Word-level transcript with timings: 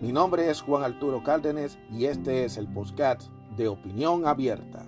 Mi 0.00 0.12
nombre 0.12 0.48
es 0.48 0.60
Juan 0.60 0.84
Arturo 0.84 1.24
Cárdenas 1.24 1.76
y 1.90 2.04
este 2.04 2.44
es 2.44 2.56
el 2.56 2.68
podcast 2.68 3.22
de 3.56 3.66
Opinión 3.66 4.28
Abierta. 4.28 4.86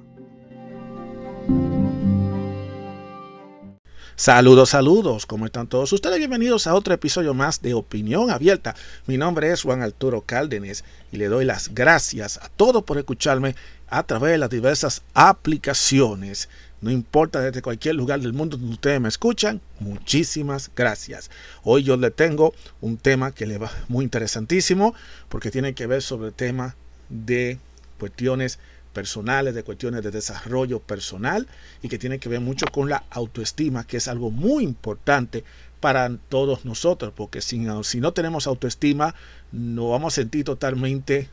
Saludos, 4.14 4.68
saludos, 4.68 5.26
¿cómo 5.26 5.46
están 5.46 5.66
todos 5.66 5.92
ustedes? 5.92 6.18
Bienvenidos 6.18 6.68
a 6.68 6.74
otro 6.74 6.94
episodio 6.94 7.34
más 7.34 7.60
de 7.60 7.74
Opinión 7.74 8.30
Abierta. 8.30 8.76
Mi 9.06 9.16
nombre 9.16 9.50
es 9.50 9.62
Juan 9.62 9.82
Arturo 9.82 10.20
Cárdenas 10.20 10.84
y 11.10 11.16
le 11.16 11.26
doy 11.26 11.44
las 11.44 11.74
gracias 11.74 12.36
a 12.36 12.48
todos 12.48 12.84
por 12.84 12.96
escucharme 12.96 13.56
a 13.88 14.04
través 14.04 14.30
de 14.30 14.38
las 14.38 14.50
diversas 14.50 15.02
aplicaciones 15.14 16.48
no 16.80 16.90
importa 16.90 17.40
desde 17.40 17.62
cualquier 17.62 17.94
lugar 17.94 18.20
del 18.20 18.32
mundo 18.32 18.56
donde 18.56 18.72
ustedes 18.72 19.00
me 19.00 19.08
escuchan, 19.08 19.60
muchísimas 19.80 20.70
gracias. 20.74 21.30
Hoy 21.62 21.82
yo 21.82 21.96
le 21.96 22.10
tengo 22.10 22.54
un 22.80 22.96
tema 22.96 23.32
que 23.32 23.46
le 23.46 23.58
va 23.58 23.70
muy 23.88 24.04
interesantísimo 24.04 24.94
porque 25.28 25.50
tiene 25.50 25.74
que 25.74 25.86
ver 25.86 26.02
sobre 26.02 26.28
el 26.28 26.34
tema 26.34 26.76
de 27.08 27.58
cuestiones 27.98 28.58
personales, 28.92 29.54
de 29.54 29.62
cuestiones 29.62 30.02
de 30.02 30.10
desarrollo 30.10 30.80
personal 30.80 31.46
y 31.82 31.88
que 31.88 31.98
tiene 31.98 32.18
que 32.18 32.28
ver 32.28 32.40
mucho 32.40 32.66
con 32.66 32.88
la 32.88 33.04
autoestima, 33.10 33.86
que 33.86 33.98
es 33.98 34.08
algo 34.08 34.30
muy 34.30 34.64
importante 34.64 35.44
para 35.80 36.10
todos 36.28 36.64
nosotros, 36.64 37.12
porque 37.16 37.40
si 37.40 37.58
no, 37.58 37.82
no 37.94 38.12
tenemos 38.12 38.46
autoestima, 38.46 39.14
nos 39.52 39.90
vamos 39.90 40.14
a 40.14 40.16
sentir 40.16 40.44
totalmente 40.44 41.28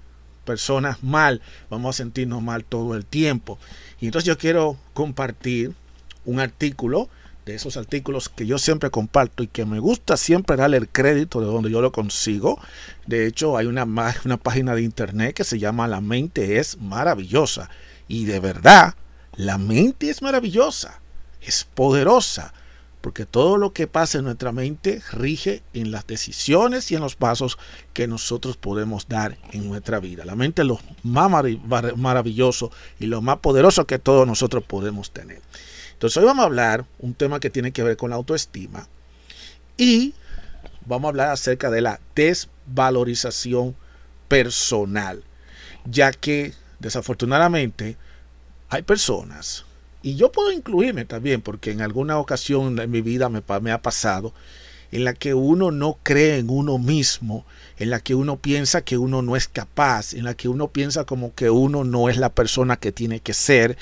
personas 0.48 1.04
mal, 1.04 1.42
vamos 1.70 1.96
a 1.96 1.98
sentirnos 1.98 2.42
mal 2.42 2.64
todo 2.64 2.96
el 2.96 3.06
tiempo. 3.06 3.60
Y 4.00 4.08
entonces 4.08 4.26
yo 4.26 4.38
quiero 4.40 4.78
compartir 4.94 5.76
un 6.26 6.40
artículo, 6.40 7.10
de 7.46 7.56
esos 7.56 7.78
artículos 7.78 8.28
que 8.28 8.46
yo 8.46 8.58
siempre 8.58 8.90
comparto 8.90 9.42
y 9.42 9.48
que 9.48 9.66
me 9.66 9.80
gusta 9.80 10.18
siempre 10.18 10.58
darle 10.58 10.76
el 10.76 10.90
crédito 10.90 11.40
de 11.40 11.48
donde 11.48 11.72
yo 11.72 11.82
lo 11.82 11.94
consigo. 11.94 12.60
De 13.06 13.26
hecho, 13.26 13.56
hay 13.56 13.68
una, 13.68 13.86
una 13.86 14.38
página 14.38 14.76
de 14.76 14.82
internet 14.82 15.34
que 15.34 15.46
se 15.46 15.58
llama 15.58 15.88
La 15.88 16.02
mente 16.02 16.60
es 16.60 16.78
maravillosa. 16.78 17.70
Y 18.10 18.26
de 18.26 18.42
verdad, 18.42 18.96
la 19.38 19.58
mente 19.58 20.10
es 20.10 20.22
maravillosa, 20.22 21.00
es 21.42 21.64
poderosa 21.64 22.54
porque 23.02 23.26
todo 23.26 23.58
lo 23.58 23.74
que 23.74 23.88
pasa 23.88 24.18
en 24.18 24.26
nuestra 24.26 24.52
mente 24.52 25.02
rige 25.12 25.64
en 25.74 25.92
las 25.92 26.08
decisiones 26.08 26.92
y 26.92 26.96
en 26.96 27.02
los 27.02 27.16
pasos 27.16 27.58
que 27.94 28.08
nosotros 28.08 28.58
podemos 28.58 29.08
dar 29.08 29.38
en 29.52 29.68
nuestra 29.68 30.00
vida. 30.00 30.26
La 30.26 30.36
mente 30.36 30.64
es 30.64 30.68
lo 30.68 30.80
más 31.04 31.32
maravilloso 31.96 32.72
y 33.00 33.06
lo 33.06 33.22
más 33.22 33.38
poderoso 33.38 33.86
que 33.86 34.00
todos 34.00 34.28
nosotros 34.28 34.64
podemos 34.64 35.12
tener. 35.12 35.42
Entonces 35.94 36.18
hoy 36.18 36.26
vamos 36.26 36.44
a 36.44 36.48
hablar 36.48 36.86
un 37.00 37.14
tema 37.14 37.40
que 37.40 37.50
tiene 37.50 37.72
que 37.72 37.84
ver 37.84 37.98
con 37.98 38.10
la 38.10 38.16
autoestima 38.16 38.88
y 39.78 40.14
vamos 40.86 41.06
a 41.06 41.10
hablar 41.10 41.30
acerca 41.30 41.70
de 41.70 41.82
la 41.82 42.00
desvalorización 42.16 43.76
personal, 44.28 45.24
ya 45.86 46.12
que 46.12 46.54
desafortunadamente 46.80 47.96
hay 48.70 48.82
personas 48.82 49.67
y 50.08 50.16
yo 50.16 50.32
puedo 50.32 50.54
incluirme 50.54 51.04
también, 51.04 51.42
porque 51.42 51.72
en 51.72 51.82
alguna 51.82 52.18
ocasión 52.18 52.80
en 52.80 52.90
mi 52.90 53.02
vida 53.02 53.28
me, 53.28 53.72
ha 53.74 53.82
pasado, 53.82 54.34
en 54.90 55.04
la 55.04 55.14
que 55.14 55.34
uno 55.34 55.70
no 55.70 55.98
cree 56.02 56.38
en 56.38 56.50
uno 56.50 56.78
mismo, 56.78 57.46
en 57.78 57.90
la 57.90 58.00
que 58.00 58.16
uno 58.16 58.38
piensa 58.38 58.86
que 58.86 58.98
uno 58.98 59.22
no 59.22 59.36
es 59.36 59.50
capaz, 59.50 60.14
en 60.14 60.24
la 60.24 60.34
que 60.34 60.48
uno 60.48 60.70
piensa 60.70 61.04
como 61.04 61.36
que 61.36 61.50
uno 61.50 61.84
no 61.84 62.08
es 62.08 62.16
la 62.16 62.30
persona 62.30 62.78
que 62.78 62.94
tiene 62.94 63.20
que 63.20 63.34
ser. 63.34 63.78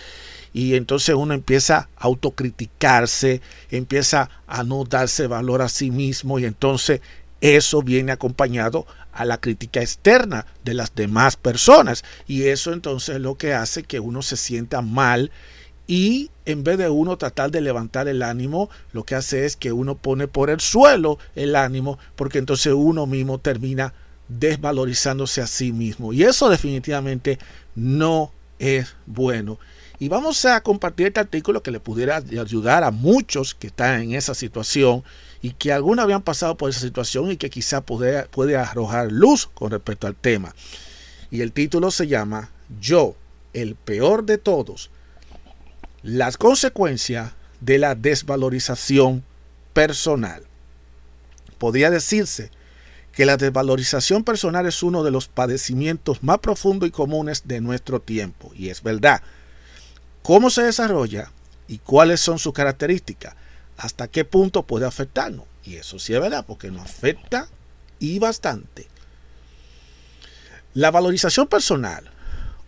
Y 0.52 0.74
entonces 0.74 1.14
uno 1.14 1.36
empieza 1.36 1.90
a 1.96 2.06
autocriticarse, 2.06 3.42
empieza 3.70 4.32
a 4.48 4.64
no 4.64 4.84
darse 4.84 5.28
valor 5.28 5.62
a 5.62 5.70
sí 5.70 5.92
mismo 5.92 6.40
y 6.40 6.46
entonces 6.46 7.02
eso 7.40 7.84
viene 7.84 8.12
acompañado 8.12 8.88
a 9.14 9.26
la 9.26 9.40
crítica 9.40 9.80
externa 9.80 10.48
de 10.64 10.74
las 10.74 10.96
demás 10.96 11.36
personas. 11.36 12.04
Y 12.26 12.48
eso 12.48 12.74
entonces 12.74 13.18
es 13.18 13.22
lo 13.22 13.36
que 13.36 13.54
hace 13.54 13.84
que 13.84 14.00
uno 14.00 14.24
se 14.24 14.38
sienta 14.38 14.82
mal 14.82 15.30
y 15.88 16.32
en 16.46 16.64
vez 16.64 16.78
de 16.78 16.90
uno 16.90 17.18
tratar 17.18 17.52
de 17.52 17.62
levantar 17.62 18.08
el 18.08 18.24
ánimo, 18.24 18.70
lo 18.92 19.04
que 19.04 19.16
hace 19.16 19.46
es 19.46 19.56
que 19.56 19.72
uno 19.72 19.96
pone 19.96 20.28
por 20.28 20.50
el 20.50 20.60
suelo 20.60 21.20
el 21.36 21.56
ánimo, 21.56 22.00
porque 22.16 22.40
entonces 22.40 22.74
uno 22.74 23.06
mismo 23.06 23.40
termina 23.40 23.94
desvalorizándose 24.28 25.42
a 25.42 25.48
sí 25.48 25.72
mismo. 25.72 26.14
Y 26.14 26.24
eso 26.24 26.50
definitivamente 26.50 27.38
no 27.76 28.32
es 28.58 28.96
bueno. 29.06 29.60
Y 30.00 30.10
vamos 30.10 30.44
a 30.46 30.62
compartir 30.62 31.08
este 31.08 31.20
artículo 31.20 31.64
que 31.64 31.72
le 31.72 31.80
pudiera 31.80 32.18
ayudar 32.18 32.84
a 32.84 32.92
muchos 32.92 33.56
que 33.56 33.68
están 33.68 34.02
en 34.02 34.14
esa 34.14 34.34
situación 34.34 35.04
y 35.42 35.52
que 35.52 35.72
algunos 35.72 36.04
habían 36.04 36.22
pasado 36.22 36.58
por 36.58 36.70
esa 36.70 36.82
situación 36.82 37.32
y 37.32 37.38
que 37.38 37.50
quizá 37.50 37.82
puede, 37.82 38.24
puede 38.26 38.58
arrojar 38.58 39.12
luz 39.12 39.48
con 39.54 39.72
respecto 39.72 40.08
al 40.08 40.16
tema. 40.16 40.54
Y 41.32 41.42
el 41.42 41.52
título 41.52 41.92
se 41.92 42.08
llama 42.08 42.50
Yo, 42.82 43.16
el 43.54 43.76
peor 43.76 44.26
de 44.26 44.38
todos, 44.38 44.90
las 46.06 46.38
consecuencias 46.38 47.32
de 47.62 47.80
la 47.80 47.96
desvalorización 47.96 49.24
personal. 49.74 50.44
Podría 51.58 51.90
decirse 51.90 52.52
que 53.12 53.26
la 53.26 53.38
desvalorización 53.38 54.24
personal 54.24 54.68
es 54.68 54.84
uno 54.84 55.04
de 55.04 55.10
los 55.10 55.28
padecimientos 55.28 56.22
más 56.22 56.38
profundos 56.40 56.88
y 56.88 56.92
comunes 56.92 57.48
de 57.48 57.60
nuestro 57.60 58.02
tiempo, 58.02 58.52
y 58.56 58.70
es 58.70 58.84
verdad. 58.84 59.24
¿Cómo 60.22 60.52
se 60.52 60.62
desarrolla 60.62 61.32
y 61.68 61.80
cuáles 61.80 62.20
son 62.20 62.38
sus 62.38 62.54
características? 62.54 63.34
¿Hasta 63.76 64.08
qué 64.08 64.26
punto 64.26 64.62
puede 64.62 64.86
afectarnos? 64.86 65.46
Y 65.64 65.78
eso 65.78 65.98
sí 65.98 66.14
es 66.14 66.22
verdad, 66.22 66.46
porque 66.46 66.70
nos 66.70 66.84
afecta 66.84 67.48
y 67.98 68.20
bastante. 68.20 68.88
La 70.76 70.92
valorización 70.92 71.48
personal 71.48 72.12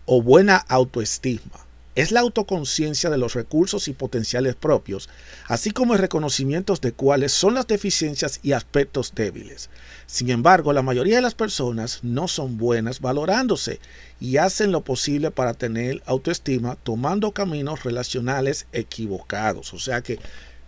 o 0.07 0.23
buena 0.23 0.57
autoestima 0.57 1.66
es 1.97 2.11
la 2.11 2.19
autoconciencia 2.19 3.09
de 3.09 3.17
los 3.17 3.33
recursos 3.33 3.87
y 3.87 3.93
potenciales 3.93 4.53
propios, 4.53 5.09
así 5.47 5.71
como 5.71 5.95
el 5.95 5.99
reconocimiento 5.99 6.75
de 6.75 6.91
cuáles 6.91 7.31
son 7.31 7.55
las 7.55 7.65
deficiencias 7.65 8.39
y 8.43 8.51
aspectos 8.51 9.13
débiles. 9.15 9.71
Sin 10.05 10.29
embargo, 10.29 10.73
la 10.73 10.83
mayoría 10.83 11.15
de 11.15 11.23
las 11.23 11.33
personas 11.33 12.03
no 12.03 12.27
son 12.27 12.59
buenas 12.59 13.01
valorándose 13.01 13.79
y 14.19 14.37
hacen 14.37 14.71
lo 14.71 14.81
posible 14.81 15.31
para 15.31 15.55
tener 15.55 16.03
autoestima 16.05 16.75
tomando 16.75 17.31
caminos 17.31 17.83
relacionales 17.83 18.67
equivocados. 18.73 19.73
O 19.73 19.79
sea 19.79 20.01
que, 20.01 20.19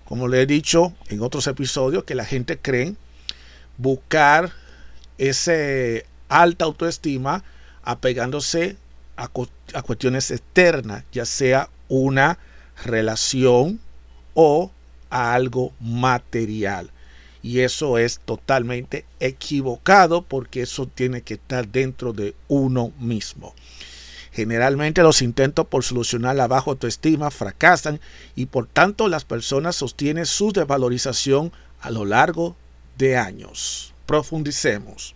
como 0.05 0.27
le 0.27 0.41
he 0.41 0.45
dicho 0.47 0.95
en 1.09 1.21
otros 1.21 1.45
episodios, 1.45 2.05
que 2.05 2.15
la 2.15 2.25
gente 2.25 2.57
cree 2.57 2.95
buscar 3.77 4.51
ese 5.19 6.07
alta 6.27 6.65
autoestima 6.65 7.43
apegándose 7.83 8.77
a, 9.19 9.81
cuestiones 9.81 10.31
externas, 10.31 11.03
ya 11.11 11.25
sea 11.25 11.69
una 11.89 12.39
relación 12.85 13.79
o 14.33 14.71
a 15.09 15.33
algo 15.33 15.73
material. 15.79 16.91
Y 17.41 17.59
eso 17.59 17.97
es 17.97 18.19
totalmente 18.19 19.05
equivocado 19.19 20.21
porque 20.21 20.61
eso 20.61 20.87
tiene 20.87 21.21
que 21.21 21.35
estar 21.35 21.67
dentro 21.67 22.13
de 22.13 22.35
uno 22.47 22.91
mismo. 22.99 23.53
Generalmente 24.31 25.01
los 25.01 25.21
intentos 25.21 25.67
por 25.67 25.83
solucionar 25.83 26.35
la 26.35 26.47
baja 26.47 26.71
autoestima 26.71 27.31
fracasan 27.31 27.99
y 28.35 28.45
por 28.45 28.67
tanto 28.67 29.07
las 29.07 29.25
personas 29.25 29.75
sostienen 29.75 30.25
su 30.25 30.51
desvalorización 30.51 31.51
a 31.81 31.91
lo 31.91 32.05
largo 32.05 32.55
de 32.97 33.17
años. 33.17 33.93
Profundicemos. 34.05 35.15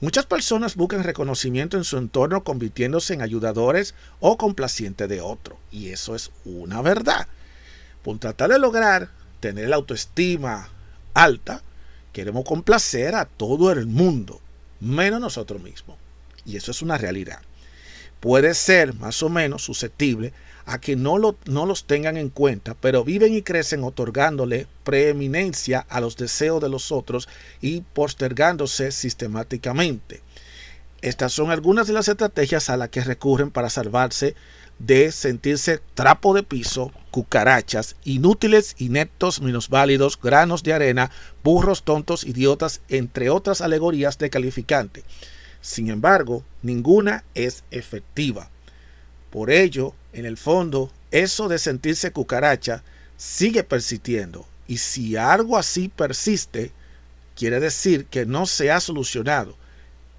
Muchas 0.00 0.26
personas 0.26 0.76
buscan 0.76 1.02
reconocimiento 1.02 1.76
en 1.76 1.82
su 1.82 1.98
entorno 1.98 2.44
convirtiéndose 2.44 3.14
en 3.14 3.22
ayudadores 3.22 3.94
o 4.20 4.36
complacientes 4.36 5.08
de 5.08 5.20
otro. 5.20 5.58
Y 5.72 5.88
eso 5.88 6.14
es 6.14 6.30
una 6.44 6.82
verdad. 6.82 7.26
Por 8.04 8.18
tratar 8.18 8.50
de 8.50 8.60
lograr 8.60 9.10
tener 9.40 9.68
la 9.68 9.76
autoestima 9.76 10.68
alta, 11.14 11.62
queremos 12.12 12.44
complacer 12.44 13.16
a 13.16 13.24
todo 13.24 13.72
el 13.72 13.86
mundo, 13.86 14.40
menos 14.78 15.20
nosotros 15.20 15.60
mismos. 15.60 15.96
Y 16.44 16.56
eso 16.56 16.70
es 16.70 16.80
una 16.80 16.96
realidad. 16.96 17.40
Puede 18.20 18.54
ser 18.54 18.94
más 18.94 19.20
o 19.24 19.28
menos 19.28 19.62
susceptible 19.62 20.32
a 20.68 20.78
que 20.78 20.96
no, 20.96 21.16
lo, 21.16 21.36
no 21.46 21.64
los 21.64 21.84
tengan 21.84 22.18
en 22.18 22.28
cuenta, 22.28 22.74
pero 22.74 23.02
viven 23.02 23.34
y 23.34 23.40
crecen 23.40 23.84
otorgándole 23.84 24.66
preeminencia 24.84 25.86
a 25.88 26.00
los 26.00 26.16
deseos 26.16 26.60
de 26.62 26.68
los 26.68 26.92
otros 26.92 27.26
y 27.62 27.80
postergándose 27.80 28.92
sistemáticamente. 28.92 30.20
Estas 31.00 31.32
son 31.32 31.50
algunas 31.50 31.86
de 31.86 31.94
las 31.94 32.08
estrategias 32.08 32.68
a 32.68 32.76
las 32.76 32.90
que 32.90 33.02
recurren 33.02 33.50
para 33.50 33.70
salvarse 33.70 34.34
de 34.78 35.10
sentirse 35.10 35.80
trapo 35.94 36.34
de 36.34 36.42
piso, 36.42 36.92
cucarachas, 37.10 37.96
inútiles, 38.04 38.74
ineptos, 38.78 39.40
minusválidos, 39.40 40.20
granos 40.20 40.62
de 40.62 40.74
arena, 40.74 41.10
burros 41.42 41.82
tontos, 41.82 42.24
idiotas, 42.24 42.82
entre 42.90 43.30
otras 43.30 43.62
alegorías 43.62 44.18
de 44.18 44.28
calificante. 44.28 45.02
Sin 45.62 45.88
embargo, 45.88 46.44
ninguna 46.62 47.24
es 47.34 47.64
efectiva. 47.70 48.50
Por 49.30 49.50
ello, 49.50 49.94
en 50.12 50.26
el 50.26 50.36
fondo, 50.36 50.90
eso 51.10 51.48
de 51.48 51.58
sentirse 51.58 52.12
cucaracha 52.12 52.82
sigue 53.16 53.64
persistiendo. 53.64 54.46
Y 54.66 54.78
si 54.78 55.16
algo 55.16 55.56
así 55.56 55.88
persiste, 55.88 56.72
quiere 57.36 57.60
decir 57.60 58.06
que 58.06 58.26
no 58.26 58.46
se 58.46 58.70
ha 58.70 58.80
solucionado. 58.80 59.56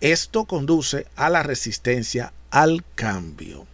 Esto 0.01 0.45
conduce 0.45 1.07
a 1.15 1.29
la 1.29 1.43
resistencia 1.43 2.33
al 2.49 2.83
cambio. 2.95 3.67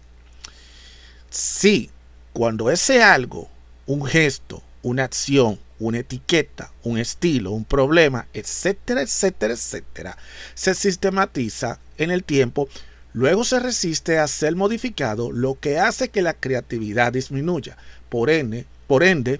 Si 1.30 1.90
cuando 2.34 2.72
ese 2.72 3.04
algo, 3.04 3.50
un 3.86 4.06
gesto, 4.06 4.64
una 4.82 5.04
acción, 5.04 5.60
una 5.80 6.00
etiqueta, 6.00 6.72
un 6.84 6.98
estilo, 6.98 7.52
un 7.52 7.66
problema, 7.66 8.28
etcétera, 8.34 9.02
etcétera, 9.02 9.54
etcétera, 9.54 10.18
se 10.54 10.74
sistematiza 10.74 11.80
en 11.98 12.12
el 12.12 12.24
tiempo, 12.24 12.68
luego 13.16 13.46
se 13.46 13.62
resiste 13.62 14.20
a 14.20 14.28
ser 14.28 14.58
modificado, 14.58 15.32
lo 15.32 15.58
que 15.58 15.80
hace 15.80 16.10
que 16.10 16.22
la 16.22 16.34
creatividad 16.34 17.14
disminuya. 17.14 17.78
Por 18.10 18.30
ende, 18.30 18.66
por 18.88 19.04
ende 19.04 19.40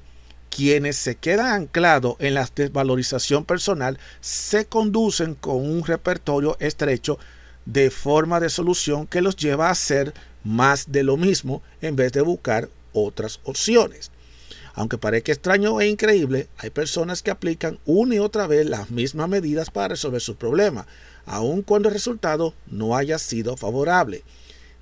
quienes 0.50 0.95
se 0.95 1.16
quedan 1.16 1.48
anclados 1.48 2.16
en 2.19 2.36
la 2.36 2.50
desvalorización 2.56 3.44
personal 3.44 4.00
se 4.22 4.66
conducen 4.66 5.36
con 5.36 5.57
un 5.57 5.83
repertorio 5.83 6.56
estrecho 6.62 7.19
de 7.66 7.89
forma 7.89 8.39
de 8.39 8.50
solución 8.50 9.07
que 9.07 9.22
los 9.22 9.36
lleva 9.36 9.68
a 9.68 9.72
hacer 9.72 10.13
más 10.45 10.94
de 10.94 11.04
lo 11.04 11.18
mismo 11.18 11.62
en 11.81 11.98
vez 11.98 12.13
de 12.13 12.21
buscar 12.21 12.69
otras 12.94 13.42
opciones. 13.44 14.10
Aunque 14.74 14.98
parezca 14.98 15.33
extraño 15.33 15.81
e 15.81 15.88
increíble, 15.88 16.48
hay 16.57 16.69
personas 16.69 17.21
que 17.21 17.31
aplican 17.31 17.80
una 17.86 18.16
y 18.16 18.19
otra 18.19 18.48
vez 18.48 18.66
las 18.66 18.89
mismas 18.89 19.28
medidas 19.28 19.69
para 19.69 19.89
resolver 19.89 20.21
sus 20.21 20.38
problemas, 20.38 20.86
aun 21.25 21.62
cuando 21.62 21.89
el 21.89 21.94
resultado 21.94 22.54
no 22.68 22.95
haya 22.95 23.18
sido 23.19 23.57
favorable. 23.57 24.24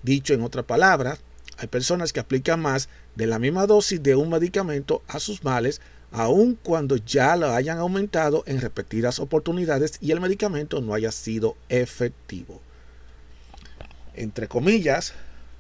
Dicho 0.01 0.34
en 0.34 0.44
otras 0.44 0.66
palabras, 0.66 1.19
hay 1.57 1.68
personas 1.68 2.12
que 2.12 2.19
aplican 2.19 2.62
más 2.62 2.90
de 3.16 3.28
la 3.28 3.40
misma 3.40 3.68
dosis 3.68 4.01
de 4.01 4.16
un 4.16 4.30
medicamento 4.30 5.01
a 5.07 5.19
sus 5.19 5.44
males, 5.44 5.81
aun 6.12 6.57
cuando 6.62 6.98
ya 6.98 7.36
lo 7.36 7.51
hayan 7.51 7.78
aumentado 7.78 8.44
en 8.45 8.62
repetidas 8.62 9.19
oportunidades 9.19 9.98
y 10.01 10.12
el 10.12 10.19
medicamento 10.19 10.81
no 10.81 10.94
haya 10.94 11.12
sido 11.12 11.56
efectivo. 11.69 12.62
Entre 14.16 14.48
comillas, 14.48 15.13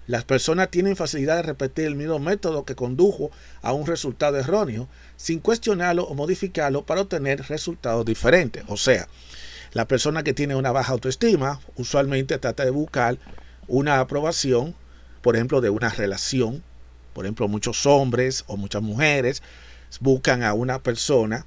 las 0.05 0.25
personas 0.25 0.69
tienen 0.69 0.95
facilidad 0.95 1.37
de 1.37 1.43
repetir 1.43 1.85
el 1.85 1.95
mismo 1.95 2.19
método 2.19 2.65
que 2.65 2.75
condujo 2.75 3.31
a 3.61 3.71
un 3.71 3.87
resultado 3.87 4.37
erróneo 4.37 4.89
sin 5.15 5.39
cuestionarlo 5.39 6.03
o 6.03 6.13
modificarlo 6.13 6.85
para 6.85 7.01
obtener 7.01 7.41
resultados 7.47 8.05
diferentes. 8.05 8.63
O 8.67 8.75
sea, 8.75 9.07
la 9.73 9.87
persona 9.87 10.23
que 10.23 10.33
tiene 10.33 10.55
una 10.55 10.71
baja 10.71 10.93
autoestima 10.93 11.59
usualmente 11.75 12.37
trata 12.37 12.63
de 12.63 12.71
buscar 12.71 13.17
una 13.67 13.99
aprobación, 13.99 14.75
por 15.21 15.35
ejemplo, 15.35 15.61
de 15.61 15.69
una 15.69 15.89
relación. 15.89 16.63
Por 17.13 17.25
ejemplo, 17.25 17.47
muchos 17.47 17.85
hombres 17.85 18.43
o 18.47 18.57
muchas 18.57 18.81
mujeres 18.81 19.41
buscan 19.99 20.43
a 20.43 20.53
una 20.53 20.81
persona 20.81 21.45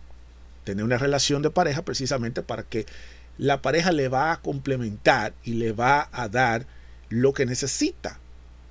tener 0.65 0.85
una 0.85 0.99
relación 0.99 1.43
de 1.43 1.51
pareja 1.51 1.83
precisamente 1.85 2.43
para 2.43 2.65
que 2.65 2.87
la 3.39 3.63
pareja 3.63 3.93
le 3.93 4.09
va 4.09 4.33
a 4.33 4.41
complementar 4.41 5.35
y 5.45 5.53
le 5.55 5.73
va 5.73 6.09
a 6.13 6.29
dar 6.29 6.67
lo 7.09 7.33
que 7.33 7.47
necesita 7.47 8.19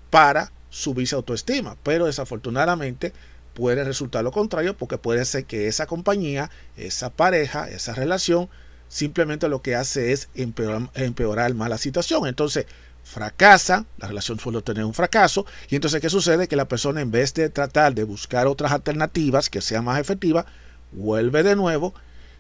para 0.10 0.52
subir 0.70 1.08
su 1.08 1.16
autoestima. 1.16 1.78
Pero 1.84 2.08
desafortunadamente 2.08 3.14
puede 3.54 3.86
resultar 3.86 4.24
lo 4.24 4.32
contrario 4.32 4.76
porque 4.76 4.98
puede 4.98 5.24
ser 5.24 5.46
que 5.46 5.68
esa 5.68 5.86
compañía, 5.86 6.50
esa 6.76 7.10
pareja, 7.10 7.70
esa 7.70 7.94
relación, 7.94 8.50
simplemente 8.88 9.50
lo 9.50 9.62
que 9.62 9.76
hace 9.76 10.12
es 10.12 10.30
empeorar, 10.36 10.90
empeorar 10.96 11.54
más 11.54 11.70
la 11.70 11.78
situación. 11.78 12.28
Entonces 12.28 12.66
fracasa, 13.04 13.86
la 13.98 14.08
relación 14.08 14.40
suele 14.40 14.62
tener 14.64 14.84
un 14.84 14.94
fracaso 14.94 15.46
y 15.70 15.76
entonces 15.76 16.02
¿qué 16.02 16.10
sucede? 16.10 16.48
Que 16.48 16.56
la 16.56 16.68
persona 16.68 17.02
en 17.02 17.12
vez 17.12 17.34
de 17.36 17.50
tratar 17.50 17.94
de 17.94 18.04
buscar 18.04 18.48
otras 18.48 18.72
alternativas 18.72 19.50
que 19.50 19.62
sean 19.62 19.86
más 19.86 20.00
efectivas, 20.00 20.46
vuelve 20.92 21.44
de 21.44 21.56
nuevo, 21.56 21.94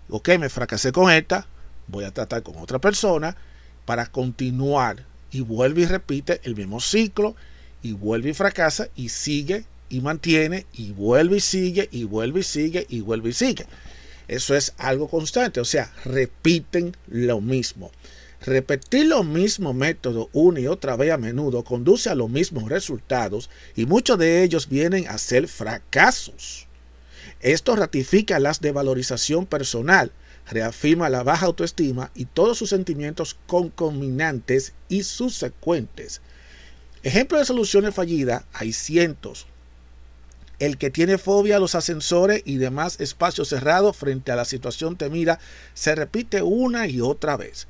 ok, 0.09 0.29
me 0.39 0.49
fracasé 0.49 0.91
con 0.91 1.11
esta, 1.11 1.45
voy 1.87 2.03
a 2.03 2.11
tratar 2.11 2.41
con 2.41 2.57
otra 2.57 2.79
persona 2.79 3.37
para 3.85 4.07
continuar 4.07 5.05
y 5.31 5.41
vuelve 5.41 5.81
y 5.81 5.85
repite 5.85 6.41
el 6.43 6.55
mismo 6.55 6.79
ciclo 6.79 7.35
y 7.83 7.93
vuelve 7.93 8.31
y 8.31 8.33
fracasa 8.33 8.87
y 8.95 9.09
sigue 9.09 9.65
y 9.89 10.01
mantiene 10.01 10.65
y 10.73 10.91
vuelve 10.91 11.37
y 11.37 11.41
sigue 11.41 11.89
y 11.91 12.05
vuelve 12.05 12.39
y 12.39 12.43
sigue 12.43 12.85
y 12.89 13.01
vuelve 13.01 13.29
y 13.29 13.33
sigue. 13.33 13.67
Eso 14.27 14.55
es 14.55 14.73
algo 14.77 15.07
constante, 15.07 15.59
o 15.59 15.65
sea, 15.65 15.91
repiten 16.03 16.95
lo 17.07 17.41
mismo. 17.41 17.91
Repetir 18.41 19.07
los 19.07 19.25
mismos 19.25 19.73
métodos 19.73 20.27
una 20.31 20.59
y 20.59 20.67
otra 20.67 20.95
vez 20.95 21.11
a 21.11 21.17
menudo 21.17 21.63
conduce 21.63 22.09
a 22.09 22.15
los 22.15 22.29
mismos 22.29 22.69
resultados 22.69 23.49
y 23.75 23.85
muchos 23.85 24.19
de 24.19 24.43
ellos 24.43 24.69
vienen 24.69 25.07
a 25.07 25.17
ser 25.17 25.47
fracasos. 25.47 26.67
Esto 27.39 27.75
ratifica 27.75 28.39
la 28.39 28.53
desvalorización 28.59 29.45
personal, 29.45 30.11
reafirma 30.47 31.09
la 31.09 31.23
baja 31.23 31.47
autoestima 31.47 32.11
y 32.13 32.25
todos 32.25 32.57
sus 32.57 32.69
sentimientos 32.69 33.35
concominantes 33.47 34.73
y 34.89 35.03
subsecuentes. 35.03 36.21
Ejemplos 37.01 37.41
de 37.41 37.45
soluciones 37.45 37.95
fallidas 37.95 38.45
hay 38.53 38.73
cientos. 38.73 39.47
El 40.59 40.77
que 40.77 40.89
tiene 40.89 41.17
fobia 41.17 41.57
a 41.57 41.59
los 41.59 41.75
ascensores 41.75 42.41
y 42.45 42.57
demás 42.57 42.99
espacios 42.99 43.49
cerrados 43.49 43.97
frente 43.97 44.31
a 44.31 44.35
la 44.35 44.45
situación 44.45 44.95
temida 44.95 45.39
se 45.73 45.95
repite 45.95 46.41
una 46.41 46.87
y 46.87 47.01
otra 47.01 47.35
vez. 47.35 47.67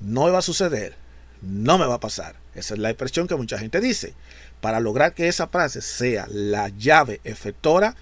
No 0.00 0.26
me 0.26 0.30
va 0.30 0.38
a 0.38 0.42
suceder, 0.42 0.94
no 1.40 1.78
me 1.78 1.86
va 1.86 1.94
a 1.94 2.00
pasar. 2.00 2.36
Esa 2.54 2.74
es 2.74 2.80
la 2.80 2.90
expresión 2.90 3.28
que 3.28 3.36
mucha 3.36 3.58
gente 3.58 3.80
dice. 3.80 4.14
Para 4.60 4.80
lograr 4.80 5.14
que 5.14 5.28
esa 5.28 5.46
frase 5.46 5.80
sea 5.80 6.26
la 6.30 6.68
llave 6.68 7.20
efectora, 7.24 7.96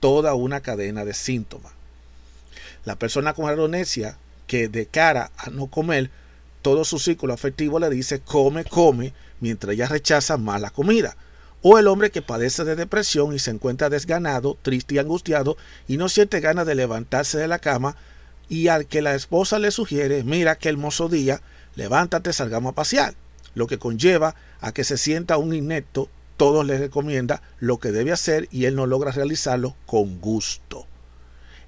toda 0.00 0.34
una 0.34 0.60
cadena 0.60 1.04
de 1.04 1.14
síntomas. 1.14 1.72
La 2.84 2.96
persona 2.96 3.34
con 3.34 3.48
aronesia 3.48 4.18
que 4.46 4.68
de 4.68 4.86
cara 4.86 5.30
a 5.36 5.50
no 5.50 5.68
comer 5.68 6.10
todo 6.62 6.84
su 6.84 6.98
círculo 6.98 7.32
afectivo 7.32 7.78
le 7.78 7.88
dice 7.88 8.20
come, 8.20 8.64
come, 8.64 9.14
mientras 9.40 9.74
ella 9.74 9.86
rechaza 9.86 10.36
más 10.36 10.60
la 10.60 10.70
comida. 10.70 11.16
O 11.62 11.78
el 11.78 11.88
hombre 11.88 12.10
que 12.10 12.22
padece 12.22 12.64
de 12.64 12.76
depresión 12.76 13.34
y 13.34 13.38
se 13.38 13.50
encuentra 13.50 13.90
desganado, 13.90 14.56
triste 14.62 14.94
y 14.94 14.98
angustiado 14.98 15.56
y 15.88 15.98
no 15.98 16.08
siente 16.08 16.40
ganas 16.40 16.66
de 16.66 16.74
levantarse 16.74 17.38
de 17.38 17.48
la 17.48 17.58
cama 17.58 17.96
y 18.48 18.68
al 18.68 18.86
que 18.86 19.02
la 19.02 19.14
esposa 19.14 19.58
le 19.58 19.70
sugiere, 19.70 20.24
mira 20.24 20.56
qué 20.56 20.70
hermoso 20.70 21.08
día, 21.08 21.42
levántate, 21.76 22.32
salgamos 22.32 22.72
a 22.72 22.74
pasear, 22.74 23.14
lo 23.54 23.66
que 23.66 23.78
conlleva 23.78 24.34
a 24.60 24.72
que 24.72 24.84
se 24.84 24.96
sienta 24.96 25.36
un 25.36 25.54
inepto, 25.54 26.08
todos 26.36 26.64
le 26.64 26.78
recomienda 26.78 27.42
lo 27.58 27.78
que 27.78 27.92
debe 27.92 28.12
hacer 28.12 28.48
y 28.50 28.64
él 28.64 28.74
no 28.74 28.86
logra 28.86 29.12
realizarlo 29.12 29.76
con 29.86 30.20
gusto. 30.20 30.86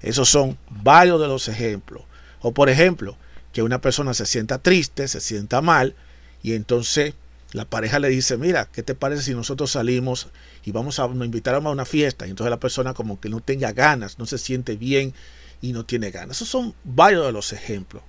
Esos 0.01 0.27
son 0.27 0.57
varios 0.69 1.21
de 1.21 1.27
los 1.27 1.47
ejemplos. 1.47 2.03
O 2.41 2.53
por 2.53 2.69
ejemplo, 2.69 3.15
que 3.53 3.61
una 3.61 3.79
persona 3.79 4.13
se 4.13 4.25
sienta 4.25 4.57
triste, 4.57 5.07
se 5.07 5.21
sienta 5.21 5.61
mal 5.61 5.95
y 6.41 6.53
entonces 6.53 7.13
la 7.53 7.65
pareja 7.65 7.99
le 7.99 8.09
dice, 8.09 8.37
mira, 8.37 8.67
¿qué 8.71 8.83
te 8.83 8.95
parece 8.95 9.23
si 9.23 9.33
nosotros 9.33 9.71
salimos 9.71 10.27
y 10.65 10.71
vamos 10.71 10.99
a 10.99 11.07
nos 11.07 11.25
invitamos 11.25 11.69
a 11.69 11.73
una 11.73 11.85
fiesta? 11.85 12.27
Y 12.27 12.31
entonces 12.31 12.49
la 12.49 12.59
persona 12.59 12.93
como 12.93 13.19
que 13.19 13.29
no 13.29 13.39
tenga 13.41 13.71
ganas, 13.71 14.19
no 14.19 14.25
se 14.25 14.39
siente 14.39 14.75
bien 14.75 15.13
y 15.61 15.71
no 15.71 15.85
tiene 15.85 16.11
ganas. 16.11 16.37
Esos 16.37 16.49
son 16.49 16.73
varios 16.83 17.25
de 17.25 17.31
los 17.31 17.53
ejemplos. 17.53 18.03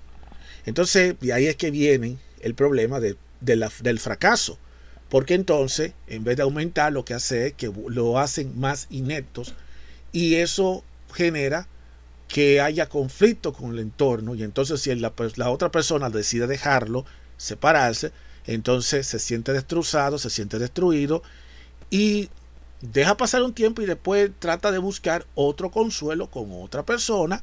Entonces, 0.67 1.15
de 1.21 1.33
ahí 1.33 1.47
es 1.47 1.57
que 1.57 1.71
viene 1.71 2.17
el 2.41 2.55
problema 2.55 3.01
de, 3.01 3.17
del 3.41 4.01
fracaso. 4.01 4.59
Porque 5.11 5.35
entonces, 5.35 5.93
en 6.07 6.25
vez 6.25 6.39
de 6.39 6.43
aumentar, 6.43 6.93
lo 6.93 7.05
que 7.05 7.15
hace 7.15 7.49
es 7.49 7.53
que 7.53 7.71
lo 7.89 8.19
hacen 8.19 8.59
más 8.59 8.87
ineptos 8.91 9.55
y 10.11 10.37
eso 10.37 10.83
genera 11.13 11.69
que 12.29 12.61
haya 12.61 12.89
conflicto 12.89 13.53
con 13.53 13.73
el 13.73 13.79
entorno 13.79 14.35
y 14.35 14.43
entonces 14.43 14.81
si 14.81 14.95
la, 14.95 15.13
la 15.37 15.51
otra 15.51 15.71
persona 15.71 16.11
decide 16.11 16.47
dejarlo, 16.47 17.05
separarse, 17.37 18.13
entonces 18.47 19.07
se 19.07 19.19
siente 19.19 19.53
destrozado, 19.53 20.19
se 20.19 20.31
siente 20.31 20.59
destruido 20.59 21.23
y 21.91 22.29
deja 22.81 23.17
pasar 23.17 23.43
un 23.43 23.55
tiempo 23.55 23.83
y 23.83 23.87
después 23.87 24.31
trata 24.39 24.71
de 24.71 24.79
buscar 24.79 25.27
otro 25.35 25.71
consuelo 25.71 26.31
con 26.31 26.51
otra 26.53 26.85
persona 26.85 27.43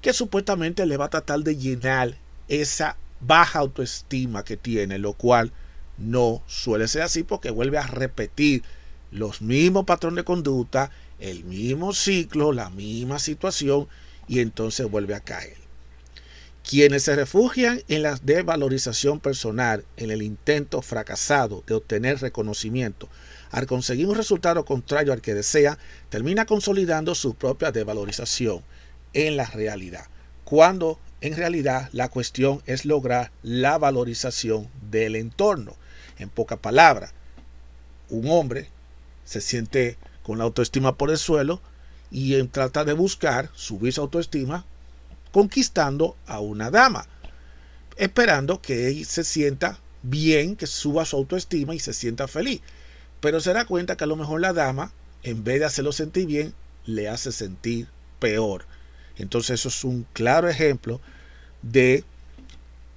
que 0.00 0.12
supuestamente 0.12 0.84
le 0.84 0.96
va 0.96 1.06
a 1.06 1.10
tratar 1.10 1.40
de 1.40 1.56
llenar 1.56 2.16
esa 2.48 2.96
baja 3.20 3.60
autoestima 3.60 4.44
que 4.44 4.56
tiene, 4.56 4.98
lo 4.98 5.14
cual 5.14 5.52
no 5.96 6.42
suele 6.46 6.88
ser 6.88 7.02
así 7.02 7.22
porque 7.22 7.50
vuelve 7.50 7.78
a 7.78 7.86
repetir 7.86 8.62
los 9.10 9.40
mismos 9.40 9.84
patrones 9.84 10.16
de 10.16 10.24
conducta, 10.24 10.90
el 11.20 11.44
mismo 11.44 11.92
ciclo, 11.92 12.52
la 12.52 12.70
misma 12.70 13.18
situación 13.18 13.86
y 14.26 14.40
entonces 14.40 14.90
vuelve 14.90 15.14
a 15.14 15.20
caer. 15.20 15.61
Quienes 16.68 17.02
se 17.02 17.16
refugian 17.16 17.82
en 17.88 18.02
la 18.02 18.18
devalorización 18.22 19.20
personal, 19.20 19.84
en 19.96 20.10
el 20.10 20.22
intento 20.22 20.80
fracasado 20.80 21.64
de 21.66 21.74
obtener 21.74 22.20
reconocimiento, 22.20 23.08
al 23.50 23.66
conseguir 23.66 24.06
un 24.06 24.14
resultado 24.14 24.64
contrario 24.64 25.12
al 25.12 25.20
que 25.20 25.34
desea, 25.34 25.78
termina 26.08 26.46
consolidando 26.46 27.14
su 27.14 27.34
propia 27.34 27.72
devalorización 27.72 28.62
en 29.12 29.36
la 29.36 29.46
realidad, 29.46 30.06
cuando 30.44 30.98
en 31.20 31.36
realidad 31.36 31.88
la 31.92 32.08
cuestión 32.08 32.62
es 32.66 32.84
lograr 32.84 33.30
la 33.42 33.78
valorización 33.78 34.68
del 34.90 35.16
entorno. 35.16 35.76
En 36.18 36.28
pocas 36.28 36.58
palabras, 36.58 37.12
un 38.08 38.30
hombre 38.30 38.68
se 39.24 39.40
siente 39.40 39.98
con 40.22 40.38
la 40.38 40.44
autoestima 40.44 40.96
por 40.96 41.10
el 41.10 41.18
suelo 41.18 41.60
y 42.10 42.36
en 42.36 42.48
trata 42.48 42.84
de 42.84 42.92
buscar 42.92 43.50
subir 43.54 43.92
su 43.92 44.00
autoestima 44.00 44.64
conquistando 45.32 46.16
a 46.26 46.40
una 46.40 46.70
dama, 46.70 47.06
esperando 47.96 48.60
que 48.62 48.88
ella 48.88 49.04
se 49.04 49.24
sienta 49.24 49.78
bien, 50.02 50.56
que 50.56 50.66
suba 50.66 51.04
su 51.04 51.16
autoestima 51.16 51.74
y 51.74 51.78
se 51.78 51.92
sienta 51.92 52.28
feliz. 52.28 52.60
Pero 53.20 53.40
se 53.40 53.52
da 53.52 53.64
cuenta 53.64 53.96
que 53.96 54.04
a 54.04 54.08
lo 54.08 54.16
mejor 54.16 54.40
la 54.40 54.52
dama, 54.52 54.92
en 55.22 55.44
vez 55.44 55.60
de 55.60 55.66
hacerlo 55.66 55.92
sentir 55.92 56.26
bien, 56.26 56.54
le 56.84 57.08
hace 57.08 57.32
sentir 57.32 57.88
peor. 58.18 58.66
Entonces 59.16 59.60
eso 59.60 59.68
es 59.68 59.84
un 59.84 60.06
claro 60.12 60.48
ejemplo 60.48 61.00
de, 61.62 62.04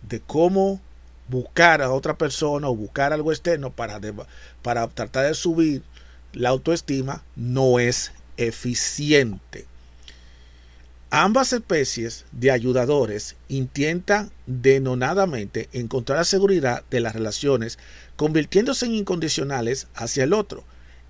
de 0.07 0.19
cómo 0.21 0.81
buscar 1.27 1.81
a 1.81 1.91
otra 1.91 2.17
persona 2.17 2.67
o 2.67 2.75
buscar 2.75 3.13
algo 3.13 3.31
externo 3.31 3.71
para, 3.71 3.99
para 4.61 4.87
tratar 4.87 5.25
de 5.25 5.33
subir 5.33 5.83
la 6.33 6.49
autoestima 6.49 7.23
no 7.35 7.79
es 7.79 8.11
eficiente. 8.37 9.65
Ambas 11.11 11.53
especies 11.53 12.25
de 12.31 12.49
ayudadores 12.51 13.35
intentan 13.47 14.31
denonadamente 14.47 15.69
encontrar 15.71 16.17
la 16.17 16.25
seguridad 16.25 16.83
de 16.89 16.99
las 16.99 17.13
relaciones, 17.13 17.77
convirtiéndose 18.15 18.87
en 18.87 18.95
incondicionales 18.95 19.87
hacia 19.93 20.23
el 20.23 20.33
otro. 20.33 20.63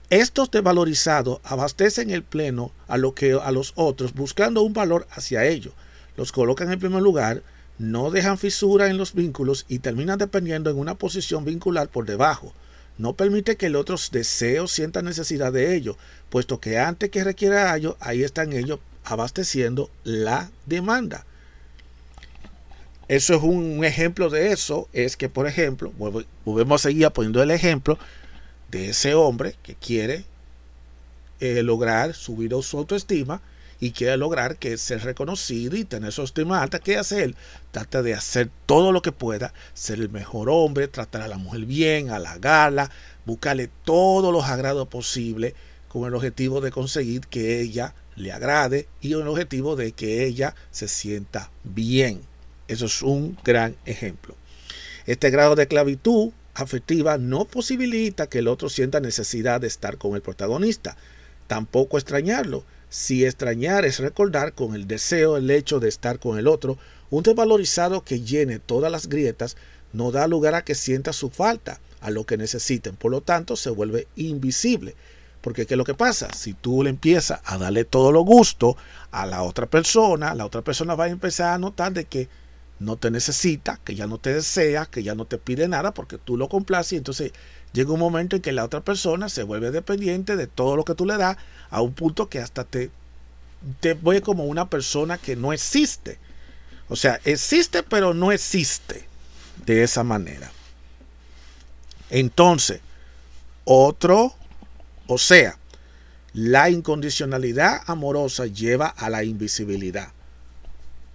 Estos 0.10 0.52
desvalorizados 0.52 1.40
abastecen 1.44 2.12
el 2.12 2.24
pleno 2.24 2.72
a, 2.88 2.98
lo 2.98 3.16
que, 3.16 3.40
a 3.42 3.52
los 3.52 3.72
otros 3.75 4.14
buscando 4.14 4.62
un 4.62 4.74
valor 4.74 5.08
hacia 5.12 5.46
ellos. 5.46 5.74
Los 6.18 6.34
colocan 6.34 6.72
en 6.72 6.80
primer 6.80 7.02
lugar, 7.02 7.42
no 7.80 8.12
dejan 8.12 8.38
fisura 8.38 8.88
en 8.88 8.98
los 8.98 9.14
vínculos 9.14 9.66
y 9.70 9.80
terminan 9.80 10.20
dependiendo 10.20 10.70
en 10.70 10.78
una 10.78 10.96
posición 10.96 11.46
vincular 11.46 11.88
por 11.88 12.06
debajo. 12.06 12.54
No 12.98 13.14
permite 13.14 13.56
que 13.56 13.68
el 13.68 13.75
otro 13.75 13.96
deseo 14.12 14.68
sienta 14.68 15.02
necesidad 15.02 15.54
de 15.54 15.75
ello, 15.75 15.98
puesto 16.30 16.60
que 16.60 16.78
antes 16.78 17.10
que 17.10 17.24
requiera 17.24 17.75
ello, 17.75 17.98
ahí 18.00 18.24
están 18.24 18.54
ellos 18.54 18.80
abasteciendo 19.06 19.90
la 20.04 20.50
demanda. 20.66 21.26
Eso 23.08 23.36
es 23.36 23.44
un 23.44 23.86
ejemplo 23.86 24.30
de 24.30 24.52
eso, 24.52 24.90
es 24.92 25.16
que 25.16 25.30
por 25.30 25.48
ejemplo, 25.48 25.94
volvemos 26.44 26.82
a 26.82 26.90
seguir 26.90 27.10
poniendo 27.12 27.42
el 27.44 27.52
ejemplo 27.52 28.00
de 28.72 28.90
ese 28.90 29.14
hombre 29.14 29.56
que 29.62 29.76
quiere 29.76 30.26
eh, 31.40 31.62
lograr 31.62 32.16
subir 32.16 32.52
su 32.64 32.78
autoestima 32.78 33.42
y 33.80 33.92
quiere 33.92 34.18
lograr 34.18 34.58
que 34.58 34.78
ser 34.78 35.04
reconocido 35.04 35.76
y 35.76 35.84
tener 35.84 36.12
su 36.12 36.24
estima 36.24 36.62
alta, 36.64 36.80
¿qué 36.80 36.98
hace 36.98 37.24
él? 37.24 37.36
Trata 37.72 38.02
de 38.02 38.14
hacer 38.14 38.50
todo 38.66 38.92
lo 38.92 39.02
que 39.02 39.12
pueda, 39.12 39.54
ser 39.74 40.00
el 40.00 40.10
mejor 40.10 40.50
hombre, 40.50 40.88
tratar 40.88 41.22
a 41.22 41.28
la 41.28 41.38
mujer 41.38 41.66
bien, 41.66 42.10
halagarla, 42.10 42.90
buscarle 43.26 43.70
todos 43.84 44.34
los 44.34 44.46
agrados 44.46 44.88
posibles 44.88 45.54
con 45.90 46.08
el 46.08 46.16
objetivo 46.16 46.62
de 46.62 46.72
conseguir 46.72 47.22
que 47.28 47.62
ella 47.62 47.94
le 48.16 48.32
agrade 48.32 48.88
y 49.02 49.14
el 49.14 49.28
objetivo 49.28 49.76
de 49.76 49.92
que 49.92 50.26
ella 50.26 50.56
se 50.72 50.88
sienta 50.88 51.52
bien. 51.64 52.22
Eso 52.68 52.86
es 52.86 53.02
un 53.02 53.38
gran 53.44 53.76
ejemplo. 53.86 54.36
Este 55.06 55.30
grado 55.30 55.56
de 55.56 55.64
esclavitud 55.64 56.32
afectiva 56.54 57.18
no 57.18 57.46
posibilita 57.46 58.28
que 58.28 58.40
el 58.40 58.48
otro 58.48 58.70
sienta 58.70 59.00
necesidad 59.00 59.62
de 59.62 59.68
estar 59.68 59.98
con 59.98 60.16
el 60.16 60.22
protagonista, 60.22 60.98
tampoco 61.48 61.98
extrañarlo. 61.98 62.64
Si 62.90 63.26
extrañar 63.26 63.86
es 63.86 64.00
recordar 64.00 64.54
con 64.54 64.74
el 64.74 64.88
deseo 64.88 65.38
el 65.38 65.52
hecho 65.52 65.80
de 65.80 65.90
estar 65.90 66.20
con 66.20 66.40
el 66.40 66.48
otro, 66.48 66.78
un 67.10 67.24
desvalorizado 67.24 68.04
que 68.04 68.22
llene 68.22 68.60
todas 68.60 68.92
las 68.92 69.08
grietas 69.08 69.58
no 69.94 70.12
da 70.12 70.28
lugar 70.28 70.56
a 70.56 70.64
que 70.64 70.76
sienta 70.76 71.14
su 71.14 71.30
falta, 71.30 71.80
a 72.02 72.10
lo 72.10 72.26
que 72.26 72.38
necesiten, 72.38 72.96
por 72.96 73.12
lo 73.12 73.22
tanto 73.22 73.56
se 73.56 73.70
vuelve 73.70 74.08
invisible 74.16 74.96
porque 75.46 75.68
¿qué 75.68 75.75
es 75.75 75.78
lo 75.78 75.84
que 75.84 75.94
pasa? 75.94 76.34
Si 76.34 76.56
tú 76.56 76.82
le 76.82 76.90
empiezas 76.90 77.40
a 77.46 77.60
darle 77.60 77.86
todo 77.86 78.12
lo 78.12 78.22
gusto 78.22 78.75
a 79.12 79.28
la 79.28 79.44
otra 79.44 79.68
persona, 79.68 80.34
la 80.34 80.44
otra 80.44 80.64
persona 80.64 80.96
va 80.96 81.04
a 81.04 81.10
empezar 81.10 81.54
a 81.54 81.60
notar 81.60 81.94
de 81.94 82.06
que 82.06 82.28
no 82.80 82.98
te 82.98 83.12
necesita, 83.12 83.80
que 83.84 83.94
ya 83.94 84.08
no 84.08 84.18
te 84.18 84.34
desea, 84.34 84.88
que 84.88 85.04
ya 85.04 85.14
no 85.14 85.25
te 85.25 85.38
pide 85.38 85.68
nada 85.68 85.94
porque 85.94 86.18
tú 86.18 86.36
lo 86.36 86.50
complaces 86.50 86.94
y 86.94 86.96
entonces 86.96 87.32
llega 87.74 87.92
un 87.92 88.00
momento 88.00 88.36
en 88.36 88.42
que 88.42 88.54
la 88.54 88.66
otra 88.66 88.82
persona 88.82 89.30
se 89.30 89.44
vuelve 89.44 89.70
dependiente 89.70 90.36
de 90.36 90.48
todo 90.48 90.75
lo 90.75 90.84
que 90.84 90.96
tú 90.96 91.06
le 91.06 91.16
das 91.16 91.38
a 91.70 91.80
un 91.80 91.94
punto 91.94 92.28
que 92.28 92.40
hasta 92.40 92.64
te, 92.64 92.90
te 93.82 93.94
ve 93.94 94.24
como 94.24 94.46
una 94.46 94.68
persona 94.68 95.20
que 95.20 95.36
no 95.36 95.54
existe. 95.54 96.18
O 96.90 96.96
sea, 96.96 97.20
existe 97.24 97.84
pero 97.84 98.16
no 98.16 98.32
existe 98.32 99.08
de 99.68 99.84
esa 99.84 100.04
manera. 100.04 100.52
Entonces, 102.10 102.82
otro 103.64 104.34
o 105.08 105.18
sea, 105.18 105.58
la 106.34 106.70
incondicionalidad 106.70 107.82
amorosa 107.86 108.46
lleva 108.46 108.88
a 108.88 109.10
la 109.10 109.24
invisibilidad. 109.24 110.12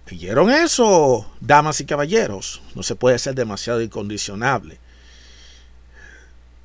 ¿Vieron 0.09 0.49
eso, 0.49 1.31
damas 1.39 1.79
y 1.79 1.85
caballeros? 1.85 2.61
No 2.75 2.83
se 2.83 2.95
puede 2.95 3.19
ser 3.19 3.35
demasiado 3.35 3.81
incondicionable. 3.81 4.79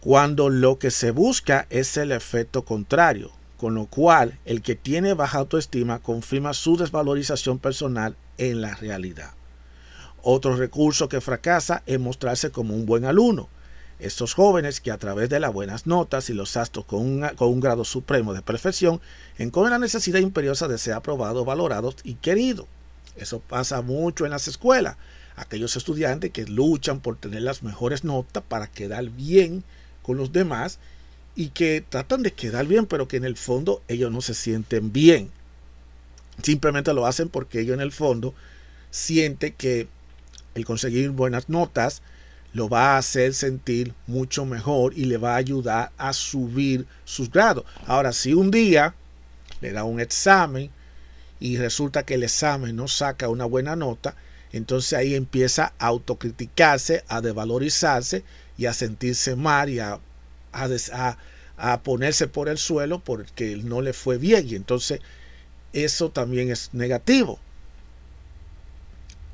Cuando 0.00 0.48
lo 0.48 0.78
que 0.78 0.90
se 0.90 1.10
busca 1.10 1.66
es 1.70 1.96
el 1.96 2.12
efecto 2.12 2.64
contrario, 2.64 3.30
con 3.56 3.74
lo 3.74 3.86
cual 3.86 4.38
el 4.44 4.62
que 4.62 4.74
tiene 4.74 5.14
baja 5.14 5.38
autoestima 5.38 5.98
confirma 6.00 6.54
su 6.54 6.76
desvalorización 6.76 7.58
personal 7.58 8.16
en 8.38 8.60
la 8.60 8.74
realidad. 8.74 9.32
Otro 10.22 10.56
recurso 10.56 11.08
que 11.08 11.20
fracasa 11.20 11.82
es 11.86 12.00
mostrarse 12.00 12.50
como 12.50 12.74
un 12.74 12.86
buen 12.86 13.04
alumno, 13.04 13.48
estos 13.98 14.34
jóvenes 14.34 14.80
que 14.80 14.90
a 14.90 14.98
través 14.98 15.28
de 15.30 15.40
las 15.40 15.52
buenas 15.52 15.86
notas 15.86 16.28
y 16.28 16.34
los 16.34 16.56
astros 16.56 16.84
con 16.84 17.00
un, 17.00 17.60
grado 17.60 17.84
supremo 17.84 18.34
de 18.34 18.42
perfección 18.42 19.00
encontran 19.38 19.72
la 19.72 19.78
necesidad 19.78 20.20
imperiosa 20.20 20.68
de 20.68 20.78
ser 20.78 20.94
aprobados, 20.94 21.46
valorados 21.46 21.96
y 22.04 22.14
queridos. 22.14 22.66
Eso 23.16 23.40
pasa 23.40 23.80
mucho 23.80 24.26
en 24.26 24.32
las 24.32 24.48
escuelas. 24.48 24.96
Aquellos 25.36 25.76
estudiantes 25.76 26.30
que 26.30 26.44
luchan 26.44 27.00
por 27.00 27.16
tener 27.16 27.42
las 27.42 27.62
mejores 27.62 28.04
notas 28.04 28.42
para 28.46 28.66
quedar 28.66 29.08
bien 29.08 29.64
con 30.02 30.18
los 30.18 30.32
demás 30.32 30.78
y 31.34 31.48
que 31.48 31.84
tratan 31.86 32.22
de 32.22 32.32
quedar 32.32 32.66
bien, 32.66 32.86
pero 32.86 33.08
que 33.08 33.16
en 33.16 33.24
el 33.24 33.36
fondo 33.36 33.82
ellos 33.88 34.10
no 34.10 34.20
se 34.20 34.34
sienten 34.34 34.92
bien. 34.92 35.30
Simplemente 36.42 36.92
lo 36.92 37.06
hacen 37.06 37.28
porque 37.28 37.60
ellos 37.60 37.74
en 37.74 37.80
el 37.80 37.92
fondo 37.92 38.34
sienten 38.90 39.54
que 39.54 39.88
el 40.54 40.64
conseguir 40.64 41.10
buenas 41.10 41.48
notas 41.48 42.02
lo 42.56 42.70
va 42.70 42.94
a 42.94 42.98
hacer 42.98 43.34
sentir 43.34 43.92
mucho 44.06 44.46
mejor 44.46 44.96
y 44.96 45.04
le 45.04 45.18
va 45.18 45.34
a 45.34 45.36
ayudar 45.36 45.92
a 45.98 46.14
subir 46.14 46.86
sus 47.04 47.30
grados. 47.30 47.66
Ahora, 47.86 48.14
si 48.14 48.32
un 48.32 48.50
día 48.50 48.94
le 49.60 49.72
da 49.72 49.84
un 49.84 50.00
examen 50.00 50.70
y 51.38 51.58
resulta 51.58 52.04
que 52.04 52.14
el 52.14 52.22
examen 52.22 52.74
no 52.74 52.88
saca 52.88 53.28
una 53.28 53.44
buena 53.44 53.76
nota, 53.76 54.16
entonces 54.52 54.94
ahí 54.94 55.14
empieza 55.14 55.74
a 55.78 55.88
autocriticarse, 55.88 57.04
a 57.08 57.20
devalorizarse 57.20 58.24
y 58.56 58.64
a 58.64 58.72
sentirse 58.72 59.36
mal 59.36 59.68
y 59.68 59.80
a, 59.80 60.00
a, 60.52 61.82
ponerse 61.82 62.26
por 62.26 62.48
el 62.48 62.56
suelo 62.56 63.00
porque 63.00 63.56
no 63.62 63.82
le 63.82 63.92
fue 63.92 64.16
bien. 64.16 64.48
Y 64.48 64.54
entonces 64.54 65.00
eso 65.74 66.10
también 66.10 66.50
es 66.50 66.70
negativo. 66.72 67.38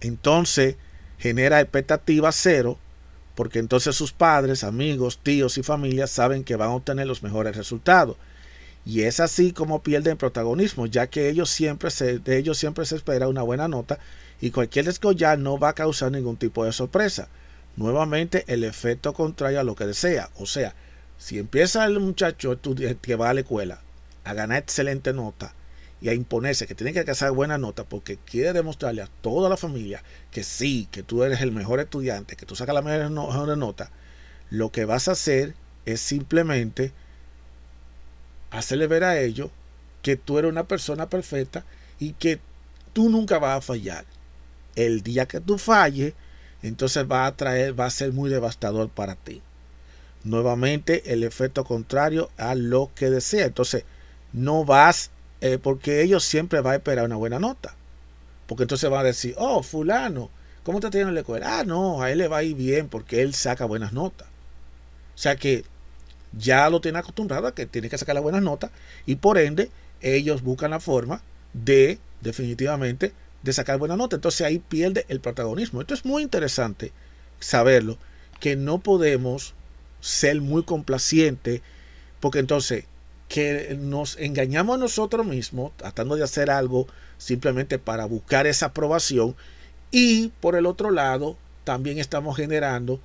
Entonces 0.00 0.74
genera 1.20 1.60
expectativa 1.60 2.32
cero 2.32 2.80
porque 3.34 3.58
entonces 3.58 3.96
sus 3.96 4.12
padres, 4.12 4.64
amigos, 4.64 5.18
tíos 5.22 5.58
y 5.58 5.62
familias 5.62 6.10
saben 6.10 6.44
que 6.44 6.56
van 6.56 6.70
a 6.70 6.74
obtener 6.74 7.06
los 7.06 7.22
mejores 7.22 7.56
resultados. 7.56 8.16
Y 8.84 9.02
es 9.02 9.20
así 9.20 9.52
como 9.52 9.82
pierden 9.82 10.16
protagonismo, 10.16 10.86
ya 10.86 11.06
que 11.06 11.28
ellos 11.28 11.50
siempre 11.50 11.90
se, 11.90 12.18
de 12.18 12.38
ellos 12.38 12.58
siempre 12.58 12.84
se 12.84 12.96
espera 12.96 13.28
una 13.28 13.42
buena 13.42 13.68
nota 13.68 13.98
y 14.40 14.50
cualquier 14.50 14.86
descollar 14.86 15.38
no 15.38 15.58
va 15.58 15.70
a 15.70 15.74
causar 15.74 16.10
ningún 16.10 16.36
tipo 16.36 16.64
de 16.64 16.72
sorpresa. 16.72 17.28
Nuevamente 17.76 18.44
el 18.48 18.64
efecto 18.64 19.12
contrario 19.12 19.60
a 19.60 19.64
lo 19.64 19.76
que 19.76 19.86
desea. 19.86 20.30
O 20.36 20.46
sea, 20.46 20.74
si 21.16 21.38
empieza 21.38 21.84
el 21.84 22.00
muchacho 22.00 22.58
que 23.00 23.16
va 23.16 23.30
a 23.30 23.34
la 23.34 23.40
escuela 23.40 23.80
a 24.24 24.34
ganar 24.34 24.58
excelente 24.58 25.12
nota 25.12 25.54
y 26.02 26.08
a 26.08 26.14
imponerse 26.14 26.66
que 26.66 26.74
tiene 26.74 26.92
que 26.92 26.98
alcanzar 26.98 27.30
buena 27.30 27.58
nota 27.58 27.84
porque 27.84 28.16
quiere 28.16 28.52
demostrarle 28.52 29.02
a 29.02 29.08
toda 29.20 29.48
la 29.48 29.56
familia 29.56 30.02
que 30.32 30.42
sí, 30.42 30.88
que 30.90 31.04
tú 31.04 31.22
eres 31.22 31.40
el 31.40 31.52
mejor 31.52 31.78
estudiante, 31.78 32.34
que 32.34 32.44
tú 32.44 32.56
sacas 32.56 32.74
la 32.74 32.82
mejor, 32.82 33.56
nota, 33.56 33.90
lo 34.50 34.72
que 34.72 34.84
vas 34.84 35.06
a 35.06 35.12
hacer 35.12 35.54
es 35.86 36.00
simplemente 36.00 36.92
hacerle 38.50 38.88
ver 38.88 39.04
a 39.04 39.20
ellos 39.20 39.50
que 40.02 40.16
tú 40.16 40.38
eres 40.38 40.50
una 40.50 40.66
persona 40.66 41.08
perfecta 41.08 41.64
y 42.00 42.14
que 42.14 42.40
tú 42.92 43.08
nunca 43.08 43.38
vas 43.38 43.58
a 43.58 43.60
fallar. 43.60 44.04
El 44.74 45.02
día 45.02 45.26
que 45.26 45.40
tú 45.40 45.56
falles, 45.56 46.14
entonces 46.62 47.06
va 47.10 47.26
a 47.26 47.36
traer, 47.36 47.78
va 47.78 47.86
a 47.86 47.90
ser 47.90 48.12
muy 48.12 48.28
devastador 48.28 48.88
para 48.88 49.14
ti. 49.14 49.40
Nuevamente 50.24 51.12
el 51.12 51.22
efecto 51.22 51.64
contrario 51.64 52.30
a 52.36 52.56
lo 52.56 52.90
que 52.94 53.10
desea. 53.10 53.46
Entonces 53.46 53.84
no 54.32 54.64
vas, 54.64 55.10
eh, 55.42 55.58
porque 55.58 56.02
ellos 56.02 56.24
siempre 56.24 56.60
van 56.60 56.74
a 56.74 56.76
esperar 56.76 57.04
una 57.04 57.16
buena 57.16 57.40
nota. 57.40 57.74
Porque 58.46 58.62
entonces 58.62 58.88
van 58.88 59.00
a 59.00 59.04
decir, 59.04 59.34
oh, 59.36 59.62
fulano, 59.64 60.30
¿cómo 60.62 60.78
te 60.78 60.88
tiene 60.88 61.08
en 61.08 61.14
la? 61.16 61.24
Ah, 61.44 61.64
no, 61.64 62.00
a 62.00 62.12
él 62.12 62.18
le 62.18 62.28
va 62.28 62.38
a 62.38 62.42
ir 62.44 62.54
bien 62.54 62.88
porque 62.88 63.22
él 63.22 63.34
saca 63.34 63.64
buenas 63.64 63.92
notas. 63.92 64.28
O 64.28 65.18
sea 65.18 65.34
que 65.34 65.64
ya 66.32 66.70
lo 66.70 66.80
tiene 66.80 67.00
acostumbrado 67.00 67.48
a 67.48 67.54
que 67.54 67.66
tiene 67.66 67.90
que 67.90 67.98
sacar 67.98 68.14
las 68.14 68.22
buenas 68.22 68.42
notas 68.42 68.70
y 69.04 69.16
por 69.16 69.36
ende 69.36 69.70
ellos 70.00 70.42
buscan 70.42 70.70
la 70.70 70.80
forma 70.80 71.22
de 71.52 71.98
definitivamente 72.20 73.12
de 73.42 73.52
sacar 73.52 73.78
buena 73.78 73.96
nota. 73.96 74.14
Entonces 74.14 74.46
ahí 74.46 74.60
pierde 74.60 75.06
el 75.08 75.18
protagonismo. 75.18 75.80
Esto 75.80 75.94
es 75.94 76.04
muy 76.04 76.22
interesante 76.22 76.92
saberlo, 77.40 77.98
que 78.38 78.54
no 78.54 78.78
podemos 78.78 79.54
ser 80.00 80.40
muy 80.40 80.62
complacientes, 80.62 81.62
porque 82.20 82.38
entonces 82.38 82.84
que 83.32 83.78
nos 83.80 84.18
engañamos 84.18 84.74
a 84.74 84.78
nosotros 84.78 85.24
mismos 85.24 85.72
tratando 85.78 86.16
de 86.16 86.22
hacer 86.22 86.50
algo 86.50 86.86
simplemente 87.16 87.78
para 87.78 88.04
buscar 88.04 88.46
esa 88.46 88.66
aprobación 88.66 89.34
y 89.90 90.28
por 90.40 90.54
el 90.54 90.66
otro 90.66 90.90
lado 90.90 91.38
también 91.64 91.98
estamos 91.98 92.36
generando 92.36 93.00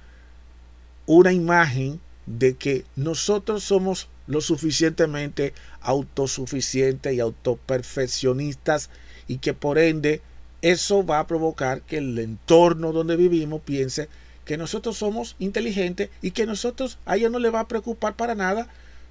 una 1.06 1.32
imagen 1.32 2.02
de 2.26 2.58
que 2.58 2.84
nosotros 2.98 3.64
somos 3.64 4.10
lo 4.28 4.42
suficientemente 4.42 5.54
autosuficientes 5.80 7.14
y 7.14 7.22
autoperfeccionistas 7.22 8.90
y 9.30 9.38
que 9.38 9.54
por 9.54 9.78
ende 9.78 10.22
eso 10.62 11.06
va 11.06 11.20
a 11.20 11.28
provocar 11.28 11.84
que 11.84 12.00
el 12.00 12.20
entorno 12.20 12.92
donde 12.92 13.16
vivimos 13.16 13.62
piense 13.62 14.10
que 14.44 14.58
nosotros 14.58 14.98
somos 14.98 15.38
inteligentes 15.40 16.10
y 16.22 16.32
que 16.32 16.46
nosotros 16.46 17.00
a 17.06 17.16
ellos 17.16 17.32
no 17.32 17.40
le 17.40 17.50
va 17.50 17.62
a 17.62 17.68
preocupar 17.70 18.18
para 18.18 18.36
nada 18.36 18.68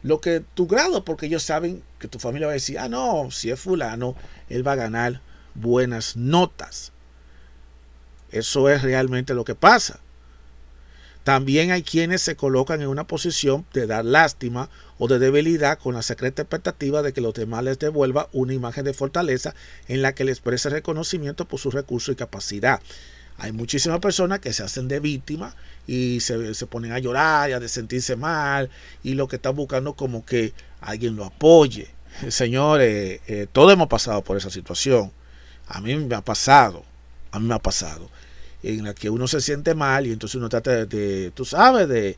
lo 0.07 0.21
que 0.21 0.41
tu 0.55 0.69
grado, 0.69 1.05
porque 1.05 1.27
ellos 1.27 1.43
saben 1.43 1.83
que 1.99 2.07
tu 2.07 2.21
familia 2.21 2.47
va 2.47 2.53
a 2.53 2.55
decir, 2.55 2.79
ah, 2.79 2.89
no, 2.89 3.33
si 3.33 3.51
es 3.51 3.59
fulano, 3.59 4.15
él 4.49 4.65
va 4.65 4.73
a 4.73 4.77
ganar 4.77 5.21
buenas 5.55 6.17
notas. 6.17 6.93
Eso 8.31 8.71
es 8.71 8.83
realmente 8.83 9.35
lo 9.35 9.45
que 9.45 9.57
pasa. 9.57 9.99
También 11.25 11.73
hay 11.73 11.83
quienes 11.83 12.23
se 12.23 12.37
colocan 12.37 12.83
en 12.83 12.87
una 12.87 13.09
posición 13.09 13.67
de 13.73 13.89
dar 13.89 14.05
lástima 14.05 14.71
o 14.99 15.09
de 15.09 15.19
debilidad 15.19 15.77
con 15.77 15.95
la 15.95 16.03
secreta 16.03 16.43
expectativa 16.43 17.03
de 17.03 17.13
que 17.13 17.21
los 17.21 17.35
demás 17.35 17.65
les 17.65 17.81
devuelva 17.81 18.29
una 18.33 18.55
imagen 18.55 18.85
de 18.85 18.95
fortaleza 18.95 19.57
en 19.89 20.03
la 20.03 20.15
que 20.15 20.23
les 20.23 20.37
exprese 20.37 20.71
reconocimiento 20.71 21.49
por 21.49 21.59
sus 21.59 21.75
recursos 21.75 22.13
y 22.13 22.17
capacidad. 22.17 22.81
Hay 23.39 23.53
muchísimas 23.53 24.01
personas 24.01 24.41
que 24.41 24.53
se 24.53 24.63
hacen 24.63 24.89
de 24.89 25.01
víctima 25.01 25.55
y 25.87 26.21
se, 26.21 26.67
ponen 26.67 26.93
a 26.93 26.99
llorar 26.99 27.51
y 27.51 27.53
a 27.53 27.69
sentirse 27.69 28.17
mal 28.17 28.71
y 29.03 29.15
lo 29.15 29.29
que 29.29 29.37
están 29.37 29.55
buscando 29.55 29.95
como 29.95 30.25
que 30.25 30.55
alguien 30.81 31.17
lo 31.17 31.25
apoye. 31.25 31.89
Señores, 32.29 33.21
eh, 33.27 33.47
todos 33.53 33.73
hemos 33.73 33.89
pasado 33.89 34.23
por 34.23 34.37
esa 34.37 34.51
situación. 34.51 35.13
A 35.69 35.81
mí 35.81 35.95
me 35.97 36.15
ha 36.15 36.23
pasado, 36.23 36.85
a 37.31 37.39
mí 37.39 37.47
me 37.47 37.55
ha 37.55 37.59
pasado 37.59 38.09
en 38.63 38.85
la 38.85 38.95
que 38.95 39.11
uno 39.11 39.29
se 39.29 39.41
siente 39.41 39.75
mal 39.75 40.07
y 40.07 40.13
entonces 40.13 40.37
uno 40.37 40.49
trata 40.49 40.87
de, 40.87 41.31
tú 41.33 41.45
sabes, 41.45 41.89
de, 41.89 42.17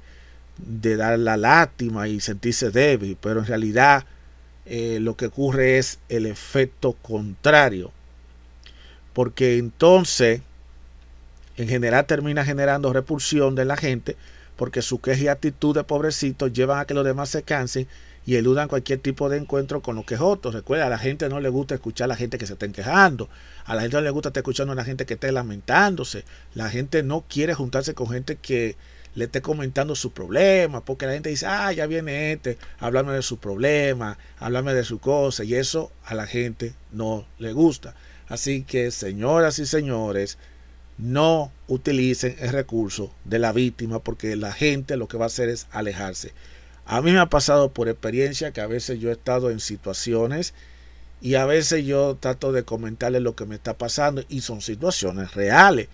de, 0.59 0.97
dar 0.97 1.19
la 1.19 1.37
lástima 1.37 2.09
y 2.09 2.21
sentirse 2.21 2.71
débil, 2.71 3.17
pero 3.21 3.41
en 3.41 3.47
realidad 3.47 4.05
eh, 4.67 4.99
lo 5.01 5.17
que 5.17 5.27
ocurre 5.27 5.79
es 5.79 5.99
el 6.09 6.27
efecto 6.27 6.95
contrario, 6.95 7.93
porque 9.13 9.59
entonces 9.59 10.43
en 11.59 11.69
general 11.69 12.07
termina 12.07 12.45
generando 12.45 12.93
repulsión 12.93 13.55
de 13.55 13.65
la 13.65 13.77
gente, 13.77 14.17
porque 14.57 14.83
su 14.83 15.01
queja 15.01 15.23
y 15.23 15.29
actitud 15.29 15.75
de 15.75 15.85
pobrecito 15.85 16.47
llevan 16.47 16.79
a 16.79 16.85
que 16.85 16.95
los 16.95 17.05
demás 17.05 17.29
se 17.29 17.43
cansen 17.43 17.87
y 18.27 18.37
eludan 18.37 18.69
cualquier 18.69 18.99
tipo 18.99 19.29
de 19.29 19.39
encuentro 19.39 19.81
con 19.81 19.97
los 19.97 20.05
quejotos. 20.05 20.55
Recuerda, 20.55 20.87
a 20.87 20.91
la 20.91 20.99
gente 20.99 21.29
no 21.29 21.41
le 21.41 21.49
gusta 21.49 21.75
escuchar 21.75 22.05
a 22.05 22.09
la 22.09 22.17
gente 22.17 22.39
que 22.39 22.47
se 22.47 22.53
estén 22.53 22.73
quejando. 22.73 23.29
A 23.65 23.75
la 23.75 23.83
gente 23.83 23.97
no 23.97 24.03
le 24.03 24.11
gusta 24.11 24.29
estar 24.29 24.43
escuchando 24.43 24.73
a 24.73 24.77
la 24.77 24.85
gente 24.85 25.07
que 25.07 25.15
esté 25.15 25.33
lamentándose. 25.33 26.25
La 26.55 26.69
gente 26.69 27.03
no 27.03 27.25
quiere 27.29 27.55
juntarse 27.55 27.95
con 27.95 28.09
gente 28.09 28.37
que 28.37 28.77
le 29.15 29.25
esté 29.25 29.41
comentando 29.43 29.97
su 29.97 30.13
problema, 30.13 30.85
porque 30.85 31.07
la 31.07 31.13
gente 31.13 31.31
dice, 31.31 31.47
ah, 31.47 31.73
ya 31.73 31.87
viene 31.87 32.33
este, 32.33 32.59
háblame 32.79 33.15
de 33.15 33.23
su 33.23 33.39
problema, 33.39 34.19
háblame 34.39 34.75
de 34.75 34.85
su 34.85 34.99
cosa, 35.01 35.43
y 35.43 35.55
eso 35.55 35.91
a 36.05 36.15
la 36.15 36.27
gente 36.27 36.75
no 36.93 37.27
le 37.39 37.53
gusta. 37.53 37.95
Así 38.29 38.63
que, 38.63 38.91
señoras 38.91 39.59
y 39.59 39.67
señores, 39.67 40.39
no 40.99 41.53
utilicen 41.69 42.37
el 42.41 42.51
recurso 42.51 43.13
de 43.25 43.39
la 43.39 43.53
víctima, 43.53 44.01
porque 44.01 44.35
la 44.37 44.53
gente 44.53 44.97
lo 44.97 45.09
que 45.09 45.17
va 45.17 45.25
a 45.25 45.29
hacer 45.29 45.49
es 45.49 45.69
alejarse. 45.71 46.33
A 46.85 47.01
mí 47.03 47.13
me 47.13 47.21
ha 47.21 47.27
pasado 47.27 47.73
por 47.73 47.89
experiencia 47.89 48.53
que 48.53 48.61
a 48.61 48.67
veces 48.67 48.99
yo 48.99 49.11
he 49.11 49.13
estado 49.13 49.51
en 49.51 49.61
situaciones 49.61 50.55
y 51.21 51.35
a 51.35 51.47
veces 51.47 51.85
yo 51.85 52.17
trato 52.19 52.53
de 52.53 52.65
comentarle 52.65 53.21
lo 53.21 53.37
que 53.37 53.47
me 53.47 53.55
está 53.55 53.77
pasando 53.77 54.25
y 54.29 54.41
son 54.41 54.61
situaciones 54.61 55.35
reales. 55.35 55.89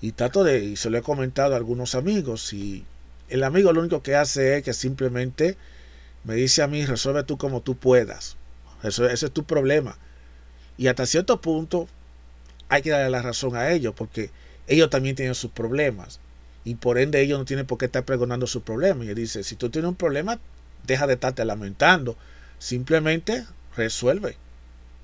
Y 0.00 0.12
trato 0.12 0.44
de, 0.44 0.62
y 0.62 0.76
se 0.76 0.90
lo 0.90 0.98
he 0.98 1.02
comentado 1.02 1.54
a 1.54 1.56
algunos 1.56 1.94
amigos 1.94 2.52
y 2.52 2.84
el 3.28 3.42
amigo 3.42 3.72
lo 3.72 3.80
único 3.80 4.02
que 4.02 4.14
hace 4.14 4.58
es 4.58 4.62
que 4.62 4.74
simplemente 4.74 5.56
me 6.24 6.34
dice 6.34 6.62
a 6.62 6.66
mí, 6.66 6.84
resuelve 6.84 7.24
tú 7.24 7.38
como 7.38 7.62
tú 7.62 7.76
puedas. 7.76 8.36
Eso, 8.82 9.08
ese 9.08 9.26
es 9.26 9.32
tu 9.32 9.44
problema. 9.44 9.96
Y 10.76 10.88
hasta 10.88 11.06
cierto 11.06 11.40
punto 11.40 11.88
hay 12.68 12.82
que 12.82 12.90
darle 12.90 13.10
la 13.10 13.22
razón 13.22 13.56
a 13.56 13.70
ellos 13.70 13.94
porque 13.96 14.30
ellos 14.66 14.90
también 14.90 15.16
tienen 15.16 15.34
sus 15.34 15.50
problemas 15.50 16.20
y 16.64 16.74
por 16.74 16.98
ende 16.98 17.20
ellos 17.20 17.38
no 17.38 17.44
tienen 17.44 17.66
por 17.66 17.78
qué 17.78 17.84
estar 17.86 18.04
pregonando 18.04 18.46
su 18.48 18.62
problema. 18.62 19.04
Y 19.04 19.10
él 19.10 19.14
dice, 19.14 19.44
si 19.44 19.54
tú 19.54 19.70
tienes 19.70 19.88
un 19.88 19.94
problema, 19.94 20.40
deja 20.84 21.06
de 21.06 21.14
estarte 21.14 21.44
lamentando, 21.44 22.16
simplemente 22.58 23.44
resuelve. 23.76 24.36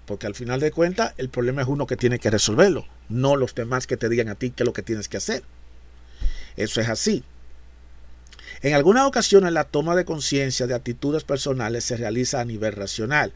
Porque 0.06 0.26
al 0.26 0.34
final 0.34 0.58
de 0.58 0.72
cuentas 0.72 1.14
el 1.18 1.28
problema 1.28 1.62
es 1.62 1.68
uno 1.68 1.86
que 1.86 1.96
tiene 1.96 2.18
que 2.18 2.30
resolverlo, 2.30 2.86
no 3.08 3.36
los 3.36 3.54
demás 3.54 3.86
que 3.86 3.96
te 3.96 4.08
digan 4.08 4.28
a 4.28 4.34
ti 4.34 4.50
qué 4.50 4.64
es 4.64 4.66
lo 4.66 4.72
que 4.72 4.82
tienes 4.82 5.08
que 5.08 5.18
hacer. 5.18 5.44
Eso 6.56 6.80
es 6.80 6.88
así. 6.88 7.22
En 8.62 8.74
algunas 8.74 9.06
ocasiones 9.06 9.52
la 9.52 9.64
toma 9.64 9.94
de 9.94 10.04
conciencia 10.04 10.66
de 10.66 10.74
actitudes 10.74 11.24
personales 11.24 11.84
se 11.84 11.96
realiza 11.96 12.40
a 12.40 12.44
nivel 12.44 12.72
racional. 12.72 13.32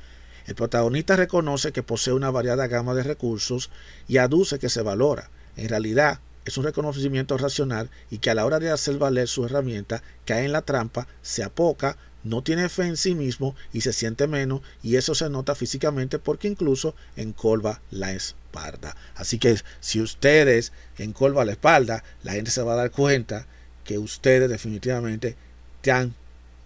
El 0.47 0.55
protagonista 0.55 1.17
reconoce 1.17 1.73
que 1.73 1.83
posee 1.83 2.15
una 2.15 2.31
variada 2.31 2.69
gama 2.69 2.95
de 2.95 3.03
recursos 3.03 3.71
y 4.07 4.19
aduce 4.19 4.59
que 4.59 4.69
se 4.69 4.83
valora. 4.83 5.29
En 5.57 5.69
realidad, 5.69 6.21
es 6.45 6.57
un 6.57 6.65
reconocimiento 6.65 7.37
racional 7.37 7.91
y 8.11 8.19
que 8.19 8.31
a 8.31 8.35
la 8.35 8.47
hora 8.47 8.61
de 8.61 8.71
hacer 8.71 8.99
valer 8.99 9.27
su 9.27 9.45
herramienta 9.45 10.05
cae 10.25 10.45
en 10.45 10.53
la 10.53 10.63
trampa, 10.63 11.09
se 11.21 11.43
apoca, 11.43 11.97
no 12.23 12.43
tiene 12.43 12.69
fe 12.69 12.85
en 12.85 12.97
sí 12.97 13.17
mismo 13.17 13.57
y 13.73 13.81
se 13.81 13.93
siente 13.93 14.29
menos 14.29 14.61
y 14.83 14.95
eso 14.95 15.17
se 15.17 15.29
nota 15.29 15.57
físicamente 15.57 16.21
porque 16.21 16.47
incluso 16.47 16.95
encolva 17.17 17.81
la 17.91 18.13
espalda. 18.13 18.97
Así 19.17 19.39
que 19.39 19.57
si 19.81 20.01
ustedes 20.01 20.73
encolva 20.99 21.45
la 21.45 21.53
espalda, 21.53 22.05
la 22.23 22.33
gente 22.33 22.53
se 22.53 22.63
va 22.63 22.75
a 22.75 22.77
dar 22.77 22.91
cuenta 22.93 23.47
que 23.83 23.99
ustedes 23.99 24.49
definitivamente 24.49 25.37
están 25.77 26.15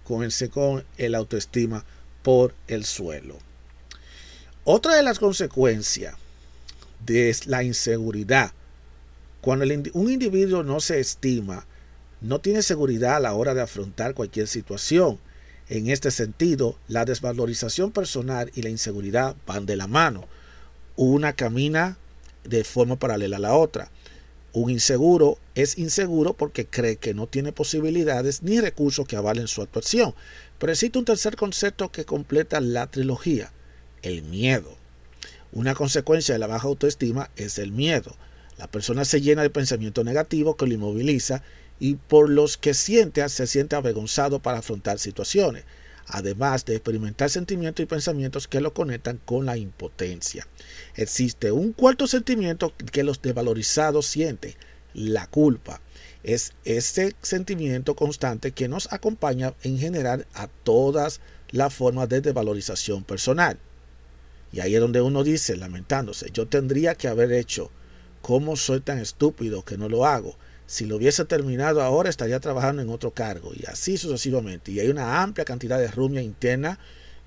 con 0.05 0.85
el 0.99 1.14
autoestima 1.14 1.85
por 2.23 2.55
el 2.66 2.85
suelo. 2.85 3.49
Otra 4.64 4.94
de 4.94 5.03
las 5.03 5.18
consecuencias 5.18 6.14
de 7.05 7.35
la 7.46 7.62
inseguridad 7.62 8.53
cuando 9.40 9.64
un 9.94 10.11
individuo 10.11 10.62
no 10.62 10.81
se 10.81 11.01
estima, 11.01 11.66
no 12.20 12.40
tiene 12.40 12.62
seguridad 12.62 13.16
a 13.16 13.20
la 13.20 13.33
hora 13.33 13.55
de 13.55 13.62
afrontar 13.62 14.14
cualquier 14.14 14.49
situación. 14.49 15.18
En 15.70 15.88
este 15.88 16.11
sentido, 16.11 16.77
la 16.88 17.07
desvalorización 17.07 17.90
personal 17.90 18.51
y 18.55 18.61
la 18.61 18.68
inseguridad 18.68 19.35
van 19.46 19.64
de 19.64 19.77
la 19.77 19.87
mano. 19.87 20.27
Una 20.96 21.33
camina 21.33 21.96
de 22.44 22.64
forma 22.64 22.96
paralela 22.96 23.38
a 23.38 23.40
la 23.40 23.55
otra. 23.55 23.90
Un 24.53 24.70
inseguro 24.70 25.38
es 25.55 25.79
inseguro 25.79 26.35
porque 26.35 26.66
cree 26.66 26.96
que 26.96 27.14
no 27.14 27.27
tiene 27.27 27.53
posibilidades 27.53 28.42
ni 28.42 28.61
recursos 28.61 29.07
que 29.07 29.16
avalen 29.16 29.49
su 29.49 29.62
actuación. 29.62 30.14
Pero 30.59 30.73
existe 30.73 30.99
un 30.99 31.07
tercer 31.07 31.37
concepto 31.37 31.90
que 31.90 32.05
completa 32.05 32.61
la 32.61 32.88
trilogía, 32.88 33.53
el 34.02 34.22
miedo. 34.22 34.76
Una 35.52 35.74
consecuencia 35.74 36.34
de 36.34 36.38
la 36.38 36.46
baja 36.46 36.68
autoestima 36.68 37.30
es 37.36 37.58
el 37.58 37.72
miedo. 37.72 38.16
La 38.58 38.68
persona 38.70 39.04
se 39.04 39.20
llena 39.20 39.42
de 39.42 39.50
pensamiento 39.50 40.04
negativo 40.04 40.56
que 40.56 40.66
lo 40.66 40.74
inmoviliza 40.74 41.42
y 41.80 41.94
por 41.94 42.28
los 42.28 42.56
que 42.56 42.74
siente 42.74 43.26
se 43.28 43.46
siente 43.46 43.74
avergonzado 43.74 44.40
para 44.40 44.58
afrontar 44.58 44.98
situaciones, 44.98 45.64
además 46.06 46.64
de 46.66 46.76
experimentar 46.76 47.30
sentimientos 47.30 47.82
y 47.82 47.86
pensamientos 47.86 48.46
que 48.46 48.60
lo 48.60 48.74
conectan 48.74 49.18
con 49.24 49.46
la 49.46 49.56
impotencia. 49.56 50.46
Existe 50.94 51.50
un 51.50 51.72
cuarto 51.72 52.06
sentimiento 52.06 52.74
que 52.92 53.02
los 53.02 53.22
devalorizados 53.22 54.06
sienten, 54.06 54.54
la 54.92 55.26
culpa. 55.26 55.80
Es 56.22 56.52
ese 56.64 57.16
sentimiento 57.22 57.96
constante 57.96 58.52
que 58.52 58.68
nos 58.68 58.92
acompaña 58.92 59.54
en 59.62 59.78
general 59.78 60.26
a 60.34 60.48
todas 60.48 61.20
la 61.50 61.70
forma 61.70 62.06
de 62.06 62.20
desvalorización 62.20 63.04
personal. 63.04 63.58
Y 64.52 64.60
ahí 64.60 64.74
es 64.74 64.80
donde 64.80 65.00
uno 65.00 65.22
dice, 65.22 65.56
lamentándose, 65.56 66.30
yo 66.32 66.46
tendría 66.46 66.94
que 66.94 67.08
haber 67.08 67.32
hecho, 67.32 67.70
¿cómo 68.22 68.56
soy 68.56 68.80
tan 68.80 68.98
estúpido 68.98 69.64
que 69.64 69.78
no 69.78 69.88
lo 69.88 70.06
hago? 70.06 70.36
Si 70.66 70.86
lo 70.86 70.96
hubiese 70.96 71.24
terminado 71.24 71.82
ahora 71.82 72.10
estaría 72.10 72.38
trabajando 72.40 72.82
en 72.82 72.90
otro 72.90 73.10
cargo 73.12 73.52
y 73.54 73.66
así 73.66 73.96
sucesivamente. 73.96 74.70
Y 74.72 74.80
hay 74.80 74.88
una 74.88 75.22
amplia 75.22 75.44
cantidad 75.44 75.78
de 75.78 75.88
rumia 75.88 76.22
interna 76.22 76.78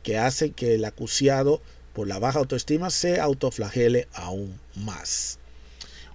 que 0.02 0.18
hace 0.18 0.52
que 0.52 0.76
el 0.76 0.86
acusado 0.86 1.62
por 1.94 2.08
la 2.08 2.20
baja 2.20 2.40
autoestima 2.40 2.90
se 2.90 3.20
autoflagele 3.20 4.08
aún 4.14 4.60
más. 4.76 5.40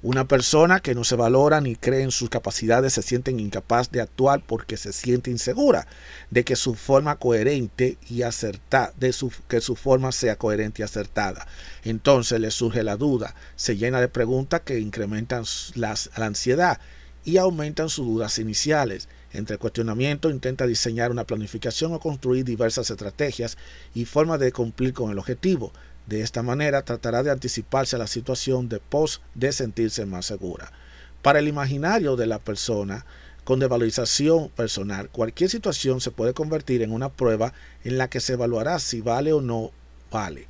Una 0.01 0.29
persona 0.29 0.79
que 0.79 0.95
no 0.95 1.03
se 1.03 1.17
valora 1.17 1.61
ni 1.61 1.75
cree 1.75 2.03
en 2.03 2.13
sus 2.13 2.31
capacidades 2.31 2.93
se 2.93 3.03
siente 3.03 3.33
incapaz 3.33 3.91
de 3.91 4.01
actuar 4.01 4.43
porque 4.47 4.77
se 4.77 4.93
siente 4.93 5.31
insegura 5.31 5.89
de 6.31 6.45
que 6.45 6.55
su 6.55 6.77
forma 6.77 7.17
coherente 7.17 7.99
y 8.09 8.23
acertada, 8.23 8.93
de 8.97 9.13
que 9.49 9.61
su 9.61 9.75
forma 9.75 10.13
sea 10.13 10.37
coherente 10.37 10.83
y 10.83 10.85
acertada. 10.85 11.49
Entonces 11.83 12.39
le 12.39 12.53
surge 12.53 12.85
la 12.85 12.97
duda, 12.97 13.35
se 13.57 13.77
llena 13.77 14.01
de 14.01 14.09
preguntas 14.09 14.61
que 14.61 14.79
incrementan 14.79 15.43
la 15.75 15.97
ansiedad 16.15 16.79
y 17.25 17.39
aumentan 17.39 17.89
sus 17.89 18.07
dudas 18.07 18.39
iniciales. 18.39 19.09
Entre 19.33 19.59
cuestionamiento 19.59 20.31
intenta 20.31 20.67
diseñar 20.67 21.11
una 21.11 21.25
planificación 21.25 21.93
o 21.93 22.01
construir 22.01 22.45
diversas 22.45 22.89
estrategias 22.89 23.59
y 23.95 24.05
formas 24.05 24.39
de 24.39 24.53
cumplir 24.53 24.93
con 24.95 25.11
el 25.11 25.19
objetivo. 25.19 25.73
De 26.09 26.23
esta 26.23 26.43
manera 26.43 26.87
tratará 26.87 27.23
de 27.23 27.31
anticiparse 27.31 27.95
a 27.95 27.99
la 27.99 28.07
situación 28.07 28.71
de 28.71 28.81
pos 28.81 29.21
de 29.35 29.53
sentirse 29.53 30.07
más 30.07 30.25
segura. 30.25 30.73
Para 31.21 31.39
el 31.39 31.49
imaginario 31.49 32.17
de 32.17 32.27
la 32.27 32.39
persona 32.39 33.05
con 33.45 33.59
devalorización 33.59 34.49
personal, 34.49 35.11
cualquier 35.11 35.51
situación 35.51 36.01
se 36.01 36.11
puede 36.11 36.33
convertir 36.33 36.81
en 36.81 36.93
una 36.93 37.11
prueba 37.11 37.53
en 37.85 37.99
la 37.99 38.09
que 38.09 38.21
se 38.21 38.33
evaluará 38.33 38.79
si 38.79 39.03
vale 39.03 39.35
o 39.35 39.43
no 39.43 39.71
vale. 40.11 40.49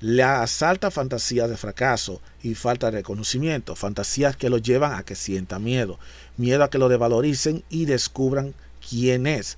La 0.00 0.42
asalta 0.42 0.90
fantasía 0.90 1.46
de 1.46 1.56
fracaso 1.56 2.20
y 2.42 2.56
falta 2.56 2.90
de 2.90 2.98
reconocimiento, 2.98 3.76
fantasías 3.76 4.36
que 4.36 4.50
lo 4.50 4.58
llevan 4.58 4.94
a 4.94 5.04
que 5.04 5.14
sienta 5.14 5.60
miedo, 5.60 6.00
miedo 6.36 6.64
a 6.64 6.70
que 6.70 6.78
lo 6.78 6.88
devaloricen 6.88 7.62
y 7.70 7.84
descubran 7.84 8.54
quién 8.88 9.28
es, 9.28 9.56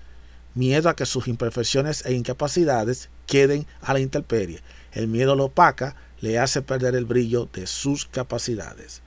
miedo 0.54 0.90
a 0.90 0.96
que 0.96 1.06
sus 1.06 1.26
imperfecciones 1.26 2.04
e 2.04 2.12
incapacidades 2.12 3.08
queden 3.26 3.66
a 3.80 3.94
la 3.94 4.00
intemperie, 4.00 4.60
el 4.92 5.08
miedo 5.08 5.36
lo 5.36 5.46
opaca, 5.46 5.96
le 6.20 6.38
hace 6.38 6.62
perder 6.62 6.94
el 6.94 7.04
brillo 7.04 7.48
de 7.52 7.66
sus 7.66 8.06
capacidades. 8.06 9.02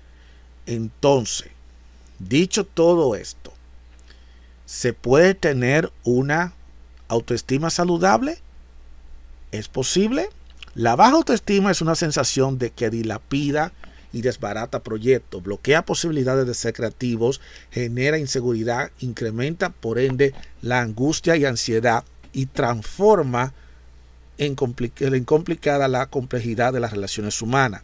Entonces, 0.66 1.50
dicho 2.20 2.66
todo 2.66 3.16
esto, 3.16 3.54
¿se 4.66 4.94
puede 4.94 5.34
tener 5.34 5.92
una 6.04 6.54
autoestima 7.08 7.70
saludable? 7.70 8.40
¿Es 9.52 9.68
posible? 9.68 10.30
La 10.76 10.96
baja 10.96 11.16
autoestima 11.16 11.72
es 11.72 11.82
una 11.82 11.96
sensación 11.96 12.58
de 12.58 12.72
que 12.72 12.90
dilapida 12.90 13.74
y 14.14 14.22
desbarata 14.22 14.82
proyectos, 14.82 15.44
bloquea 15.44 15.86
posibilidades 15.86 16.48
de 16.48 16.54
ser 16.54 16.74
creativos, 16.74 17.42
genera 17.72 18.18
inseguridad, 18.18 18.92
incrementa 19.00 19.70
por 19.70 20.00
ende 20.00 20.34
la 20.62 20.82
angustia 20.82 21.36
y 21.36 21.46
ansiedad 21.46 22.04
y 22.34 22.46
transforma 22.46 23.54
en, 24.42 24.56
complicada 25.26 25.88
la 25.88 26.08
complejidad 26.08 26.74
de 26.74 26.80
las 26.80 26.92
relaciones 26.92 27.42
humanas. 27.42 27.84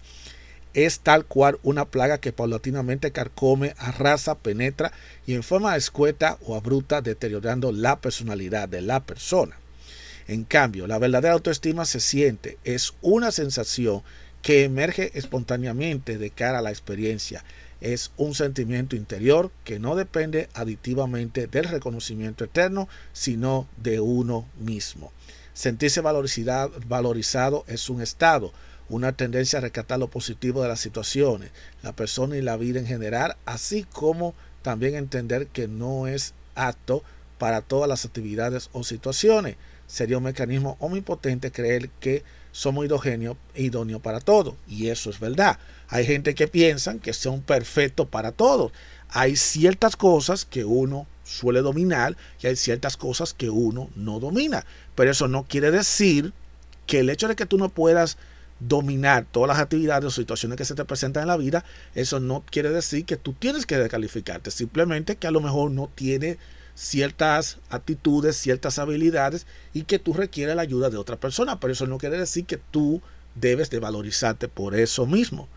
Es 0.73 0.99
tal 0.99 1.25
cual 1.25 1.59
una 1.63 1.85
plaga 1.85 2.17
que 2.17 2.31
paulatinamente 2.31 3.11
carcome, 3.11 3.75
arrasa, 3.77 4.35
penetra 4.35 4.91
y 5.25 5.33
en 5.35 5.43
forma 5.43 5.75
escueta 5.75 6.37
o 6.45 6.55
abrupta 6.55 7.01
deteriorando 7.01 7.71
la 7.71 7.99
personalidad 7.99 8.67
de 8.67 8.81
la 8.81 9.03
persona. 9.03 9.55
En 10.27 10.43
cambio, 10.43 10.87
la 10.87 10.99
verdadera 10.99 11.35
autoestima 11.35 11.85
se 11.85 11.99
siente, 11.99 12.57
es 12.63 12.93
una 13.01 13.31
sensación 13.31 14.01
que 14.41 14.63
emerge 14.63 15.11
espontáneamente 15.13 16.17
de 16.17 16.31
cara 16.31 16.59
a 16.59 16.61
la 16.61 16.71
experiencia. 16.71 17.43
Es 17.81 18.11
un 18.17 18.33
sentimiento 18.33 18.95
interior 18.95 19.51
que 19.63 19.79
no 19.79 19.95
depende 19.95 20.49
aditivamente 20.53 21.47
del 21.47 21.65
reconocimiento 21.65 22.43
eterno, 22.43 22.89
sino 23.13 23.67
de 23.77 23.99
uno 23.99 24.47
mismo. 24.59 25.11
Sentirse 25.57 26.01
valorizado 26.01 27.65
es 27.67 27.89
un 27.89 27.99
estado, 27.99 28.53
una 28.89 29.13
tendencia 29.13 29.57
a 29.57 29.63
rescatar 29.63 29.97
lo 29.97 30.07
positivo 30.07 30.61
de 30.61 30.67
las 30.67 30.79
situaciones, 30.79 31.49
la 31.81 31.93
persona 31.93 32.37
y 32.37 32.43
la 32.43 32.57
vida 32.57 32.79
en 32.79 32.85
general, 32.85 33.37
así 33.47 33.83
como 33.91 34.35
también 34.61 34.93
entender 34.93 35.47
que 35.47 35.67
no 35.67 36.05
es 36.05 36.35
apto 36.53 37.01
para 37.39 37.61
todas 37.61 37.89
las 37.89 38.05
actividades 38.05 38.69
o 38.71 38.83
situaciones. 38.83 39.55
Sería 39.87 40.19
un 40.19 40.25
mecanismo 40.25 40.77
omnipotente 40.79 41.51
creer 41.51 41.89
que 41.89 42.23
somos 42.51 42.85
idóneos 42.85 44.01
para 44.03 44.19
todo. 44.19 44.57
Y 44.67 44.89
eso 44.89 45.09
es 45.09 45.19
verdad. 45.19 45.57
Hay 45.87 46.05
gente 46.05 46.35
que 46.35 46.47
piensa 46.47 46.99
que 46.99 47.13
son 47.13 47.41
perfectos 47.41 48.07
para 48.07 48.31
todo. 48.31 48.71
Hay 49.09 49.35
ciertas 49.35 49.95
cosas 49.95 50.45
que 50.45 50.65
uno 50.65 51.07
suele 51.23 51.61
dominar 51.61 52.15
y 52.41 52.47
hay 52.47 52.55
ciertas 52.55 52.97
cosas 52.97 53.33
que 53.33 53.49
uno 53.49 53.89
no 53.95 54.19
domina. 54.19 54.65
Pero 54.95 55.11
eso 55.11 55.27
no 55.27 55.43
quiere 55.43 55.71
decir 55.71 56.33
que 56.85 56.99
el 56.99 57.09
hecho 57.09 57.27
de 57.27 57.35
que 57.35 57.45
tú 57.45 57.57
no 57.57 57.69
puedas 57.69 58.17
dominar 58.59 59.25
todas 59.31 59.49
las 59.49 59.59
actividades 59.59 60.05
o 60.05 60.11
situaciones 60.11 60.57
que 60.57 60.65
se 60.65 60.75
te 60.75 60.85
presentan 60.85 61.23
en 61.23 61.27
la 61.27 61.37
vida, 61.37 61.63
eso 61.93 62.19
no 62.19 62.43
quiere 62.49 62.69
decir 62.69 63.05
que 63.05 63.17
tú 63.17 63.33
tienes 63.33 63.65
que 63.65 63.77
descalificarte, 63.77 64.49
simplemente 64.49 65.15
que 65.15 65.27
a 65.27 65.31
lo 65.31 65.41
mejor 65.41 65.69
no 65.71 65.89
tiene 65.93 66.37
ciertas 66.73 67.57
actitudes, 67.69 68.37
ciertas 68.37 68.79
habilidades 68.79 69.45
y 69.73 69.83
que 69.83 69.99
tú 69.99 70.13
requieres 70.13 70.55
la 70.55 70.61
ayuda 70.61 70.89
de 70.89 70.97
otra 70.97 71.17
persona, 71.17 71.59
pero 71.59 71.73
eso 71.73 71.87
no 71.87 71.97
quiere 71.97 72.17
decir 72.17 72.45
que 72.45 72.57
tú 72.57 73.01
debes 73.35 73.69
de 73.69 73.79
valorizarte 73.79 74.47
por 74.47 74.75
eso 74.75 75.05
mismo. 75.05 75.47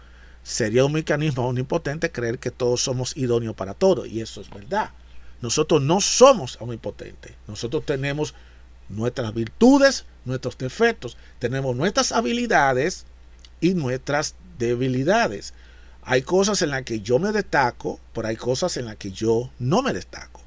Sería 0.42 0.84
un 0.84 0.92
mecanismo 0.92 1.46
omnipotente 1.46 2.10
creer 2.10 2.38
que 2.38 2.50
todos 2.50 2.82
somos 2.82 3.16
idóneos 3.16 3.54
para 3.54 3.74
todo 3.74 4.06
y 4.06 4.20
eso 4.20 4.40
es 4.40 4.50
verdad. 4.50 4.90
Nosotros 5.40 5.82
no 5.82 6.00
somos 6.00 6.56
omnipotentes. 6.60 7.32
Nosotros 7.46 7.84
tenemos 7.86 8.34
nuestras 8.88 9.32
virtudes, 9.32 10.04
nuestros 10.24 10.58
defectos, 10.58 11.16
tenemos 11.38 11.76
nuestras 11.76 12.12
habilidades 12.12 13.06
y 13.60 13.74
nuestras 13.74 14.34
debilidades. 14.58 15.54
Hay 16.02 16.22
cosas 16.22 16.62
en 16.62 16.70
las 16.70 16.82
que 16.82 17.00
yo 17.00 17.18
me 17.18 17.32
destaco, 17.32 18.00
pero 18.12 18.28
hay 18.28 18.36
cosas 18.36 18.76
en 18.76 18.86
las 18.86 18.96
que 18.96 19.12
yo 19.12 19.50
no 19.58 19.82
me 19.82 19.92
destaco. 19.92 20.40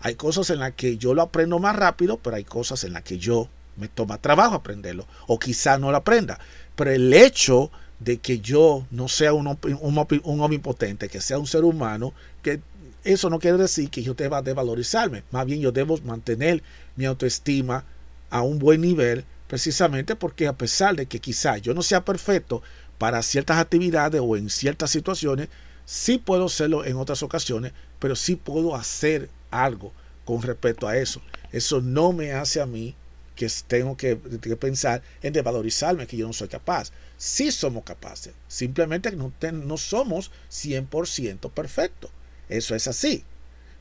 Hay 0.00 0.14
cosas 0.14 0.50
en 0.50 0.60
las 0.60 0.72
que 0.72 0.96
yo 0.96 1.14
lo 1.14 1.22
aprendo 1.22 1.58
más 1.58 1.76
rápido, 1.76 2.16
pero 2.18 2.36
hay 2.36 2.44
cosas 2.44 2.84
en 2.84 2.94
las 2.94 3.02
que 3.02 3.18
yo 3.18 3.48
me 3.76 3.88
toma 3.88 4.18
trabajo 4.18 4.54
aprenderlo, 4.54 5.06
o 5.26 5.38
quizá 5.38 5.78
no 5.78 5.90
lo 5.90 5.98
aprenda. 5.98 6.38
Pero 6.74 6.90
el 6.90 7.12
hecho 7.12 7.70
de 8.00 8.18
que 8.18 8.40
yo 8.40 8.86
no 8.90 9.08
sea 9.08 9.32
un, 9.32 9.46
un, 9.46 10.20
un 10.24 10.40
omnipotente, 10.40 11.08
que 11.08 11.20
sea 11.20 11.38
un 11.38 11.46
ser 11.46 11.64
humano, 11.64 12.12
que 12.42 12.60
eso 13.04 13.30
no 13.30 13.38
quiere 13.38 13.58
decir 13.58 13.90
que 13.90 14.02
yo 14.02 14.14
deba 14.14 14.42
de 14.42 14.52
valorizarme. 14.52 15.22
Más 15.30 15.46
bien 15.46 15.60
yo 15.60 15.70
debo 15.72 15.98
mantener 15.98 16.62
mi 16.96 17.04
autoestima 17.04 17.84
a 18.30 18.42
un 18.42 18.58
buen 18.58 18.80
nivel 18.80 19.24
precisamente 19.46 20.16
porque 20.16 20.46
a 20.46 20.52
pesar 20.52 20.96
de 20.96 21.06
que 21.06 21.18
quizá 21.18 21.58
yo 21.58 21.74
no 21.74 21.82
sea 21.82 22.04
perfecto 22.04 22.62
para 22.98 23.22
ciertas 23.22 23.58
actividades 23.58 24.20
o 24.24 24.36
en 24.36 24.50
ciertas 24.50 24.90
situaciones, 24.90 25.48
sí 25.84 26.18
puedo 26.18 26.48
serlo 26.48 26.84
en 26.84 26.96
otras 26.96 27.22
ocasiones, 27.22 27.72
pero 27.98 28.14
sí 28.16 28.36
puedo 28.36 28.76
hacer 28.76 29.28
algo 29.50 29.92
con 30.24 30.42
respecto 30.42 30.86
a 30.86 30.96
eso. 30.96 31.20
Eso 31.50 31.80
no 31.80 32.12
me 32.12 32.32
hace 32.32 32.60
a 32.60 32.66
mí 32.66 32.94
que 33.40 33.48
tengo 33.66 33.96
que, 33.96 34.16
pensar 34.16 35.00
en 35.22 35.32
devalorizarme, 35.32 36.06
que 36.06 36.18
yo 36.18 36.26
no 36.26 36.34
soy 36.34 36.48
capaz. 36.48 36.92
Sí 37.16 37.50
somos 37.50 37.84
capaces, 37.84 38.34
simplemente 38.48 39.10
no, 39.12 39.32
no 39.50 39.76
somos 39.78 40.30
100% 40.50 41.50
perfectos. 41.50 42.10
Eso 42.50 42.74
es 42.74 42.86
así. 42.86 43.24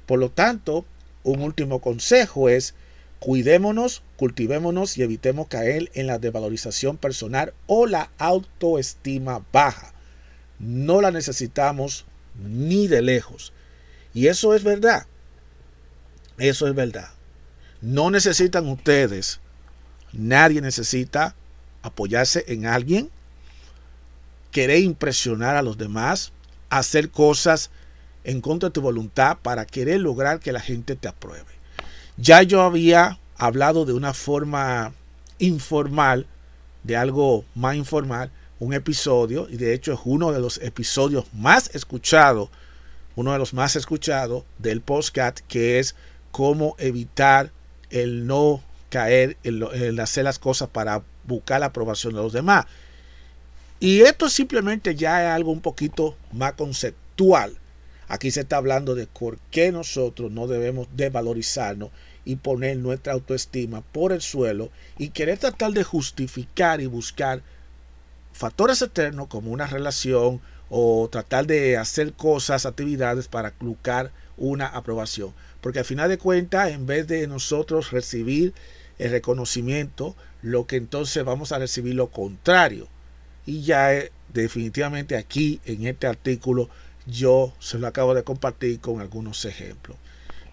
Por 0.05 0.17
lo 0.19 0.31
tanto, 0.31 0.85
un 1.23 1.41
último 1.41 1.81
consejo 1.81 2.47
es 2.47 2.73
cuidémonos, 3.19 4.01
cultivémonos 4.15 4.97
y 4.97 5.03
evitemos 5.03 5.49
caer 5.49 5.91
en 5.93 6.07
la 6.07 6.19
devalorización 6.19 6.95
personal 6.95 7.53
o 7.67 7.85
la 7.85 8.11
autoestima 8.17 9.45
baja. 9.51 9.93
No 10.57 11.01
la 11.01 11.11
necesitamos 11.11 12.05
ni 12.41 12.87
de 12.87 13.01
lejos. 13.01 13.51
Y 14.13 14.27
eso 14.27 14.55
es 14.55 14.63
verdad. 14.63 15.05
Eso 16.37 16.65
es 16.65 16.75
verdad. 16.75 17.09
No 17.81 18.09
necesitan 18.09 18.69
ustedes, 18.69 19.41
nadie 20.13 20.61
necesita 20.61 21.35
apoyarse 21.81 22.43
en 22.47 22.65
alguien, 22.65 23.09
querer 24.51 24.79
impresionar 24.79 25.55
a 25.55 25.61
los 25.61 25.77
demás, 25.77 26.31
hacer 26.69 27.09
cosas 27.09 27.69
en 28.23 28.41
contra 28.41 28.69
de 28.69 28.73
tu 28.73 28.81
voluntad 28.81 29.37
para 29.41 29.65
querer 29.65 30.01
lograr 30.01 30.39
que 30.39 30.51
la 30.51 30.59
gente 30.59 30.95
te 30.95 31.07
apruebe. 31.07 31.45
Ya 32.17 32.43
yo 32.43 32.61
había 32.61 33.19
hablado 33.37 33.85
de 33.85 33.93
una 33.93 34.13
forma 34.13 34.93
informal, 35.37 36.27
de 36.83 36.97
algo 36.97 37.45
más 37.55 37.75
informal, 37.75 38.31
un 38.59 38.73
episodio, 38.73 39.47
y 39.49 39.57
de 39.57 39.73
hecho 39.73 39.93
es 39.93 39.99
uno 40.03 40.31
de 40.31 40.39
los 40.39 40.57
episodios 40.57 41.25
más 41.33 41.73
escuchados, 41.73 42.49
uno 43.15 43.31
de 43.31 43.39
los 43.39 43.53
más 43.53 43.75
escuchados 43.75 44.43
del 44.57 44.81
postcat, 44.81 45.39
que 45.47 45.79
es 45.79 45.95
cómo 46.31 46.75
evitar 46.77 47.51
el 47.89 48.27
no 48.27 48.61
caer 48.89 49.37
en, 49.43 49.99
hacer 49.99 50.23
las 50.23 50.39
cosas 50.39 50.69
para 50.69 51.03
buscar 51.25 51.59
la 51.59 51.67
aprobación 51.67 52.13
de 52.13 52.21
los 52.21 52.33
demás. 52.33 52.65
Y 53.79 54.01
esto 54.01 54.29
simplemente 54.29 54.95
ya 54.95 55.23
es 55.23 55.29
algo 55.29 55.51
un 55.51 55.61
poquito 55.61 56.17
más 56.31 56.53
conceptual. 56.53 57.57
Aquí 58.07 58.31
se 58.31 58.41
está 58.41 58.57
hablando 58.57 58.95
de 58.95 59.07
por 59.07 59.37
qué 59.51 59.71
nosotros 59.71 60.31
no 60.31 60.47
debemos 60.47 60.87
desvalorizarnos 60.95 61.91
y 62.25 62.35
poner 62.35 62.77
nuestra 62.77 63.13
autoestima 63.13 63.81
por 63.81 64.11
el 64.11 64.21
suelo 64.21 64.69
y 64.97 65.09
querer 65.09 65.37
tratar 65.37 65.71
de 65.71 65.83
justificar 65.83 66.81
y 66.81 66.87
buscar 66.87 67.41
factores 68.33 68.81
eternos 68.81 69.27
como 69.27 69.51
una 69.51 69.67
relación 69.67 70.41
o 70.69 71.07
tratar 71.11 71.47
de 71.47 71.77
hacer 71.77 72.13
cosas, 72.13 72.65
actividades 72.65 73.27
para 73.27 73.53
buscar 73.59 74.11
una 74.37 74.67
aprobación. 74.67 75.33
Porque 75.61 75.79
al 75.79 75.85
final 75.85 76.09
de 76.09 76.17
cuentas, 76.17 76.69
en 76.71 76.85
vez 76.85 77.07
de 77.07 77.27
nosotros 77.27 77.91
recibir 77.91 78.53
el 78.99 79.11
reconocimiento, 79.11 80.15
lo 80.41 80.67
que 80.67 80.75
entonces 80.75 81.23
vamos 81.23 81.51
a 81.51 81.59
recibir 81.59 81.95
lo 81.95 82.07
contrario. 82.11 82.87
Y 83.45 83.61
ya 83.61 83.95
eh, 83.95 84.11
definitivamente 84.33 85.17
aquí 85.17 85.59
en 85.65 85.87
este 85.87 86.07
artículo 86.07 86.69
yo 87.07 87.53
se 87.59 87.79
lo 87.79 87.87
acabo 87.87 88.13
de 88.13 88.23
compartir 88.23 88.79
con 88.79 89.01
algunos 89.01 89.43
ejemplos. 89.45 89.97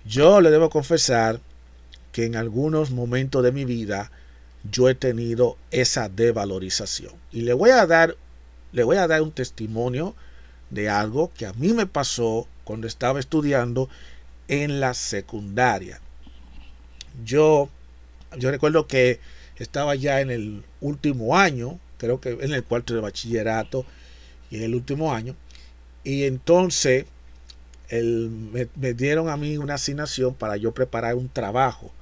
Yo 0.05 0.41
le 0.41 0.51
debo 0.51 0.71
confesar 0.71 1.41
que 2.13 2.25
en 2.25 2.37
algunos 2.37 2.93
momentos 2.93 3.43
de 3.43 3.53
mi 3.53 3.65
vida 3.65 4.11
yo 4.71 4.89
he 4.89 4.95
tenido 4.95 5.59
esa 5.71 6.09
devalorización. 6.09 7.13
Y 7.31 7.43
le 7.43 7.53
voy 7.53 7.71
a 7.71 7.87
dar, 7.87 8.17
le 8.73 8.85
voy 8.85 8.97
a 8.97 9.07
dar 9.07 9.23
un 9.23 9.33
testimonio 9.33 10.15
de 10.71 10.89
algo 10.89 11.31
que 11.37 11.47
a 11.47 11.53
mí 11.53 11.73
me 11.73 11.87
pasó 11.87 12.49
cuando 12.65 12.87
estaba 12.87 13.21
estudiando 13.21 13.89
en 14.49 14.81
la 14.81 14.95
secundaria. 14.95 16.01
Yo, 17.25 17.69
yo 18.39 18.51
recuerdo 18.51 18.87
que 18.87 19.21
estaba 19.57 19.95
ya 19.95 20.21
en 20.21 20.31
el 20.31 20.65
último 20.81 21.37
año, 21.37 21.79
creo 21.99 22.21
que 22.21 22.31
en 22.31 22.53
el 22.53 22.65
cuarto 22.65 22.95
de 22.95 23.01
bachillerato 23.01 23.87
y 24.51 24.57
en 24.57 24.63
el 24.65 24.75
último 24.75 25.15
año, 25.15 25.35
y 26.05 26.25
entonces 26.25 27.07
me, 27.91 28.69
me, 28.77 28.95
dieron 28.95 29.29
a 29.29 29.37
mí 29.37 29.57
una 29.59 29.75
asignación 29.75 30.35
para 30.35 30.57
yo 30.57 30.73
preparar 30.73 31.15
un 31.15 31.29
trabajo, 31.29 31.93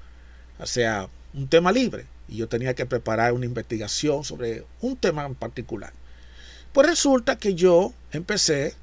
o 0.58 0.66
sea, 0.66 1.08
un 1.32 1.48
tema 1.48 1.72
libre, 1.72 2.06
y 2.28 2.36
yo 2.36 2.48
tenía 2.48 2.74
que 2.74 2.86
preparar 2.86 3.32
una 3.32 3.46
investigación 3.46 4.24
sobre 4.24 4.64
un 4.80 4.96
tema 4.96 5.26
en 5.26 5.34
particular. 5.34 5.92
Pues 6.72 6.88
resulta 6.88 7.36
que 7.38 7.54
yo 7.54 7.92
empecé 8.12 8.74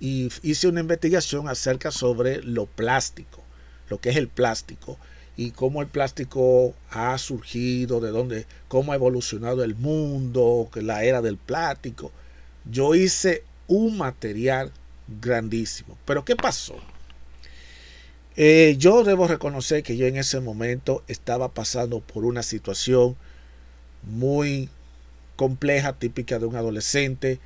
y 0.00 0.30
hice 0.42 0.68
una 0.68 0.80
investigación 0.80 1.48
acerca 1.48 1.90
sobre 1.90 2.42
lo 2.42 2.66
plástico, 2.66 3.42
lo 3.88 4.00
que 4.00 4.10
es 4.10 4.16
el 4.16 4.28
plástico 4.28 4.98
y 5.36 5.50
cómo 5.50 5.82
el 5.82 5.88
plástico 5.88 6.74
ha 6.90 7.16
surgido, 7.18 8.00
de 8.00 8.10
dónde, 8.10 8.46
cómo 8.68 8.92
ha 8.92 8.96
evolucionado 8.96 9.64
el 9.64 9.74
mundo, 9.74 10.68
la 10.74 11.04
era 11.04 11.22
del 11.22 11.36
plástico. 11.36 12.12
Yo 12.70 12.94
hice 12.94 13.42
un 13.66 13.98
material 13.98 14.72
grandísimo. 15.20 15.98
Pero 16.04 16.24
¿qué 16.24 16.36
pasó? 16.36 16.76
Eh, 18.36 18.76
yo 18.78 19.04
debo 19.04 19.28
reconocer 19.28 19.82
que 19.82 19.96
yo 19.96 20.06
en 20.06 20.16
ese 20.16 20.40
momento 20.40 21.04
estaba 21.06 21.52
pasando 21.52 22.00
por 22.00 22.24
una 22.24 22.42
situación 22.42 23.16
muy 24.02 24.68
compleja, 25.36 25.94
típica 25.94 26.38
de 26.38 26.46
un 26.46 26.56
adolescente, 26.56 27.38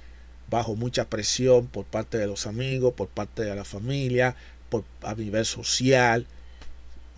bajo 0.51 0.77
mucha 0.77 1.09
presión 1.09 1.67
por 1.67 1.85
parte 1.85 2.19
de 2.19 2.27
los 2.27 2.47
amigos, 2.47 2.95
por 2.95 3.09
parte 3.09 3.45
de 3.45 3.55
la 3.55 3.65
familia, 3.65 4.35
por, 4.71 4.85
a 5.03 5.15
nivel 5.15 5.45
social, 5.45 6.27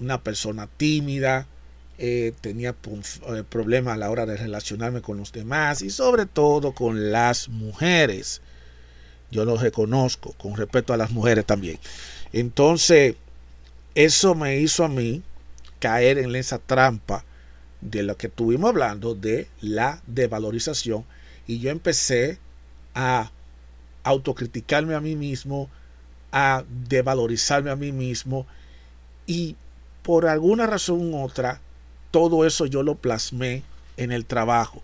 una 0.01 0.23
persona 0.23 0.69
tímida, 0.77 1.47
eh, 1.99 2.33
tenía 2.41 2.71
eh, 2.71 3.45
problemas 3.49 3.95
a 3.95 3.99
la 3.99 4.11
hora 4.11 4.25
de 4.25 4.37
relacionarme 4.37 5.03
con 5.03 5.19
los 5.19 5.33
demás 5.33 5.83
y 5.83 5.91
sobre 5.91 6.27
todo 6.27 6.73
con 6.73 7.13
las 7.13 7.49
mujeres. 7.49 8.41
Yo 9.31 9.45
lo 9.45 9.57
reconozco 9.57 10.33
con 10.33 10.57
respecto 10.57 10.93
a 10.93 10.97
las 10.97 11.11
mujeres 11.11 11.45
también. 11.45 11.79
Entonces, 12.33 13.17
eso 13.95 14.35
me 14.35 14.59
hizo 14.59 14.85
a 14.85 14.89
mí 14.89 15.23
caer 15.79 16.19
en 16.19 16.35
esa 16.37 16.59
trampa 16.59 17.25
de 17.81 18.03
lo 18.03 18.17
que 18.17 18.29
estuvimos 18.29 18.71
hablando 18.71 19.15
de 19.15 19.49
la 19.61 20.03
devalorización 20.07 21.05
y 21.47 21.59
yo 21.59 21.71
empecé 21.71 22.39
a 22.95 23.31
autocriticarme 24.05 24.95
a 24.95 25.01
mí 25.01 25.17
mismo, 25.17 25.69
a 26.33 26.65
devalorizarme 26.89 27.71
a 27.71 27.77
mí 27.77 27.93
mismo 27.93 28.47
y 29.27 29.57
por 30.03 30.27
alguna 30.27 30.67
razón 30.67 31.15
u 31.15 31.23
otra 31.23 31.61
todo 32.11 32.45
eso 32.45 32.67
yo 32.67 32.83
lo 32.83 32.97
plasmé 32.97 33.63
en 33.97 34.13
el 34.13 34.25
trabajo. 34.25 34.83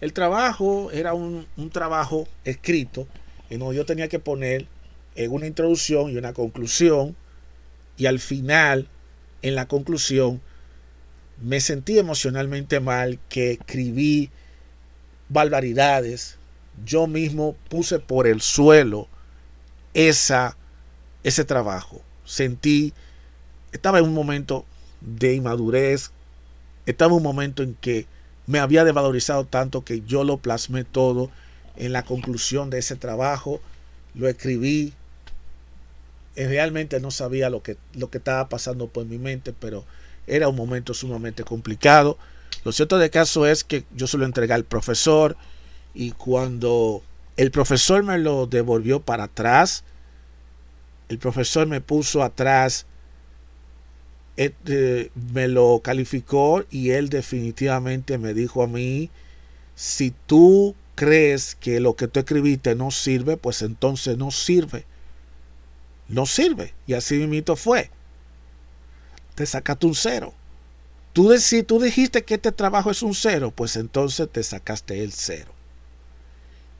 El 0.00 0.12
trabajo 0.12 0.90
era 0.90 1.14
un, 1.14 1.46
un 1.56 1.70
trabajo 1.70 2.26
escrito 2.44 3.06
en 3.50 3.60
donde 3.60 3.76
yo 3.76 3.86
tenía 3.86 4.08
que 4.08 4.18
poner 4.18 4.66
en 5.14 5.32
una 5.32 5.46
introducción 5.46 6.10
y 6.10 6.16
una 6.16 6.32
conclusión 6.32 7.16
y 7.96 8.06
al 8.06 8.18
final, 8.18 8.88
en 9.42 9.54
la 9.54 9.68
conclusión, 9.68 10.40
me 11.40 11.60
sentí 11.60 11.98
emocionalmente 11.98 12.80
mal 12.80 13.18
que 13.28 13.52
escribí 13.52 14.30
barbaridades. 15.28 16.38
Yo 16.84 17.06
mismo 17.06 17.56
puse 17.68 17.98
por 17.98 18.26
el 18.26 18.40
suelo 18.40 19.08
esa, 19.94 20.56
ese 21.22 21.44
trabajo. 21.44 22.02
Sentí, 22.24 22.92
estaba 23.74 23.98
en 23.98 24.04
un 24.04 24.14
momento 24.14 24.64
de 25.00 25.34
inmadurez, 25.34 26.12
estaba 26.86 27.10
en 27.10 27.18
un 27.18 27.22
momento 27.22 27.62
en 27.62 27.74
que 27.74 28.06
me 28.46 28.60
había 28.60 28.84
devalorizado 28.84 29.44
tanto 29.44 29.84
que 29.84 30.02
yo 30.02 30.22
lo 30.24 30.38
plasmé 30.38 30.84
todo 30.84 31.30
en 31.76 31.92
la 31.92 32.04
conclusión 32.04 32.70
de 32.70 32.78
ese 32.78 32.94
trabajo, 32.94 33.60
lo 34.14 34.28
escribí, 34.28 34.94
realmente 36.36 37.00
no 37.00 37.10
sabía 37.10 37.50
lo 37.50 37.62
que, 37.62 37.76
lo 37.94 38.10
que 38.10 38.18
estaba 38.18 38.48
pasando 38.48 38.86
por 38.86 39.06
mi 39.06 39.18
mente, 39.18 39.52
pero 39.52 39.84
era 40.26 40.48
un 40.48 40.56
momento 40.56 40.94
sumamente 40.94 41.42
complicado. 41.42 42.16
Lo 42.64 42.70
cierto 42.70 42.98
de 42.98 43.10
caso 43.10 43.44
es 43.44 43.64
que 43.64 43.84
yo 43.94 44.06
se 44.06 44.18
lo 44.18 44.24
entregué 44.24 44.54
al 44.54 44.64
profesor 44.64 45.36
y 45.94 46.12
cuando 46.12 47.02
el 47.36 47.50
profesor 47.50 48.04
me 48.04 48.18
lo 48.18 48.46
devolvió 48.46 49.00
para 49.00 49.24
atrás, 49.24 49.82
el 51.08 51.18
profesor 51.18 51.66
me 51.66 51.80
puso 51.80 52.22
atrás, 52.22 52.86
este, 54.36 55.10
me 55.32 55.48
lo 55.48 55.80
calificó 55.82 56.64
y 56.70 56.90
él 56.90 57.08
definitivamente 57.08 58.18
me 58.18 58.34
dijo 58.34 58.62
a 58.62 58.66
mí, 58.66 59.10
si 59.74 60.12
tú 60.26 60.74
crees 60.94 61.54
que 61.54 61.80
lo 61.80 61.96
que 61.96 62.08
tú 62.08 62.20
escribiste 62.20 62.74
no 62.74 62.90
sirve, 62.90 63.36
pues 63.36 63.62
entonces 63.62 64.16
no 64.16 64.30
sirve 64.30 64.86
no 66.08 66.26
sirve. 66.26 66.74
Y 66.86 66.94
así 66.94 67.26
mismo 67.26 67.56
fue. 67.56 67.90
Te 69.34 69.46
sacaste 69.46 69.86
un 69.86 69.94
cero. 69.94 70.34
Tú, 71.12 71.36
si 71.38 71.62
tú 71.62 71.80
dijiste 71.80 72.24
que 72.24 72.34
este 72.34 72.52
trabajo 72.52 72.90
es 72.90 73.02
un 73.02 73.14
cero, 73.14 73.52
pues 73.54 73.76
entonces 73.76 74.28
te 74.30 74.42
sacaste 74.42 75.02
el 75.02 75.12
cero. 75.12 75.52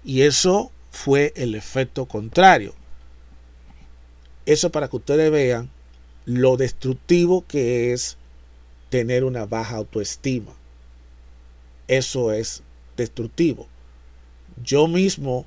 Y 0.04 0.22
eso 0.22 0.70
fue 0.90 1.32
el 1.36 1.54
efecto 1.54 2.06
contrario. 2.06 2.74
Eso 4.46 4.70
para 4.70 4.88
que 4.88 4.96
ustedes 4.96 5.30
vean 5.30 5.70
lo 6.26 6.56
destructivo 6.56 7.44
que 7.46 7.92
es 7.92 8.16
tener 8.90 9.24
una 9.24 9.46
baja 9.46 9.76
autoestima. 9.76 10.52
Eso 11.88 12.32
es 12.32 12.62
destructivo. 12.96 13.66
Yo 14.62 14.86
mismo 14.86 15.46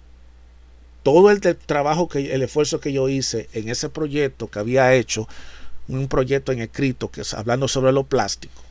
todo 1.03 1.31
el 1.31 1.39
trabajo 1.39 2.09
que 2.09 2.33
el 2.33 2.43
esfuerzo 2.43 2.81
que 2.81 2.91
yo 2.91 3.07
hice 3.07 3.47
en 3.53 3.69
ese 3.69 3.89
proyecto 3.89 4.49
que 4.49 4.59
había 4.59 4.93
hecho, 4.93 5.27
un 5.87 6.09
proyecto 6.09 6.51
en 6.51 6.59
escrito 6.59 7.09
que 7.09 7.21
es 7.21 7.33
hablando 7.33 7.69
sobre 7.69 7.93
lo 7.93 8.03
plástico. 8.03 8.61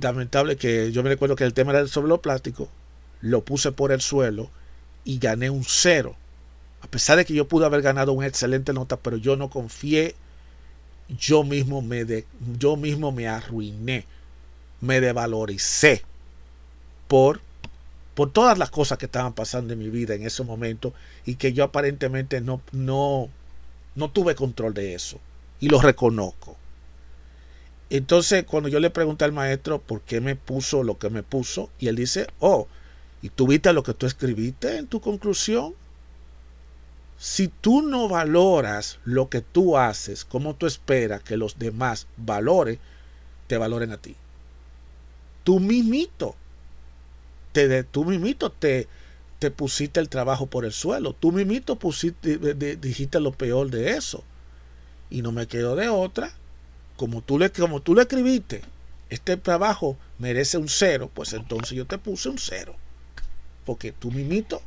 Lamentable 0.00 0.56
que 0.56 0.92
yo 0.92 1.02
me 1.02 1.10
recuerdo 1.10 1.36
que 1.36 1.44
el 1.44 1.52
tema 1.52 1.72
era 1.72 1.86
sobre 1.86 2.08
lo 2.08 2.22
plástico, 2.22 2.70
lo 3.20 3.44
puse 3.44 3.70
por 3.70 3.92
el 3.92 4.00
suelo 4.00 4.48
y 5.04 5.18
gané 5.18 5.50
un 5.50 5.64
cero. 5.64 6.16
A 6.80 6.86
pesar 6.86 7.18
de 7.18 7.26
que 7.26 7.34
yo 7.34 7.46
pude 7.46 7.66
haber 7.66 7.82
ganado 7.82 8.14
una 8.14 8.26
excelente 8.26 8.72
nota, 8.72 8.96
pero 8.96 9.18
yo 9.18 9.36
no 9.36 9.50
confié, 9.50 10.14
yo 11.18 11.44
mismo 11.44 11.82
me, 11.82 12.04
de, 12.04 12.26
yo 12.58 12.76
mismo 12.76 13.12
me 13.12 13.28
arruiné, 13.28 14.04
me 14.80 15.00
devaloricé 15.00 16.02
por 17.08 17.40
por 18.20 18.30
todas 18.30 18.58
las 18.58 18.70
cosas 18.70 18.98
que 18.98 19.06
estaban 19.06 19.32
pasando 19.32 19.72
en 19.72 19.78
mi 19.78 19.88
vida 19.88 20.14
en 20.14 20.26
ese 20.26 20.42
momento 20.44 20.92
y 21.24 21.36
que 21.36 21.54
yo 21.54 21.64
aparentemente 21.64 22.42
no, 22.42 22.60
no, 22.70 23.30
no 23.94 24.10
tuve 24.10 24.34
control 24.34 24.74
de 24.74 24.94
eso. 24.94 25.18
Y 25.58 25.68
lo 25.68 25.80
reconozco. 25.80 26.56
Entonces, 27.88 28.44
cuando 28.44 28.68
yo 28.68 28.78
le 28.78 28.90
pregunté 28.90 29.24
al 29.24 29.32
maestro 29.32 29.80
por 29.80 30.02
qué 30.02 30.20
me 30.20 30.36
puso 30.36 30.82
lo 30.82 30.98
que 30.98 31.08
me 31.08 31.22
puso, 31.22 31.70
y 31.78 31.88
él 31.88 31.96
dice, 31.96 32.26
oh, 32.40 32.68
¿y 33.22 33.30
tú 33.30 33.46
viste 33.46 33.72
lo 33.72 33.82
que 33.82 33.94
tú 33.94 34.04
escribiste 34.04 34.76
en 34.76 34.86
tu 34.86 35.00
conclusión? 35.00 35.74
Si 37.20 37.46
tú 37.48 37.82
no 37.82 38.08
valoras 38.08 38.98
lo 39.04 39.28
que 39.28 39.42
tú 39.42 39.76
haces, 39.76 40.24
¿cómo 40.24 40.56
tú 40.56 40.66
esperas 40.66 41.22
que 41.22 41.36
los 41.36 41.58
demás 41.58 42.08
valoren, 42.16 42.80
te 43.46 43.58
valoren 43.58 43.92
a 43.92 43.98
ti? 43.98 44.16
tú 45.44 45.60
mismito, 45.60 46.34
te, 47.52 47.82
tú 47.84 48.04
mismito 48.04 48.50
te, 48.50 48.88
te 49.38 49.50
pusiste 49.50 50.00
el 50.00 50.08
trabajo 50.08 50.46
por 50.46 50.64
el 50.64 50.72
suelo, 50.72 51.12
tú 51.12 51.32
mismito 51.32 51.76
pusiste, 51.76 52.38
dijiste 52.76 53.20
lo 53.20 53.32
peor 53.32 53.70
de 53.70 53.92
eso. 53.92 54.22
Y 55.10 55.22
no 55.22 55.32
me 55.32 55.48
quedo 55.48 55.74
de 55.74 55.88
otra, 55.88 56.32
como 56.96 57.22
tú 57.22 57.38
le, 57.38 57.50
como 57.50 57.80
tú 57.80 57.94
le 57.94 58.02
escribiste, 58.02 58.62
este 59.08 59.36
trabajo 59.36 59.96
merece 60.18 60.56
un 60.56 60.68
cero, 60.68 61.10
pues 61.12 61.32
entonces 61.32 61.76
yo 61.76 61.84
te 61.84 61.98
puse 61.98 62.28
un 62.28 62.38
cero. 62.38 62.76
Porque 63.66 63.90
tú 63.92 64.12
mismito 64.12 64.62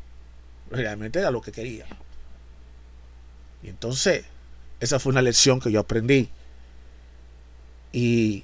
realmente 0.70 1.20
era 1.20 1.32
lo 1.32 1.42
que 1.42 1.54
quería. 1.54 1.86
Y 3.64 3.70
entonces, 3.70 4.26
esa 4.80 5.00
fue 5.00 5.12
una 5.12 5.22
lección 5.22 5.60
que 5.60 5.72
yo 5.72 5.80
aprendí. 5.80 6.30
Y 7.94 8.44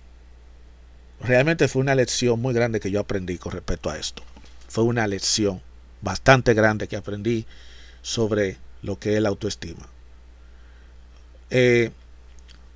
realmente 1.19 1.67
fue 1.67 1.81
una 1.81 1.95
lección 1.95 2.39
muy 2.39 2.53
grande 2.53 2.79
que 2.79 2.91
yo 2.91 3.01
aprendí 3.01 3.37
con 3.37 3.51
respecto 3.51 3.89
a 3.89 3.97
esto. 3.97 4.23
Fue 4.69 4.83
una 4.83 5.05
lección 5.07 5.61
bastante 6.01 6.53
grande 6.53 6.87
que 6.87 6.95
aprendí 6.95 7.45
sobre 8.01 8.57
lo 8.81 8.97
que 8.97 9.15
es 9.17 9.21
la 9.21 9.29
autoestima. 9.29 9.87
Eh, 11.49 11.91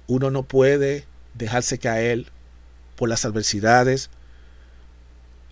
uno 0.07 0.31
no 0.31 0.43
puede 0.43 1.05
dejarse 1.35 1.77
caer 1.77 2.25
por 2.97 3.07
las 3.07 3.23
adversidades. 3.23 4.09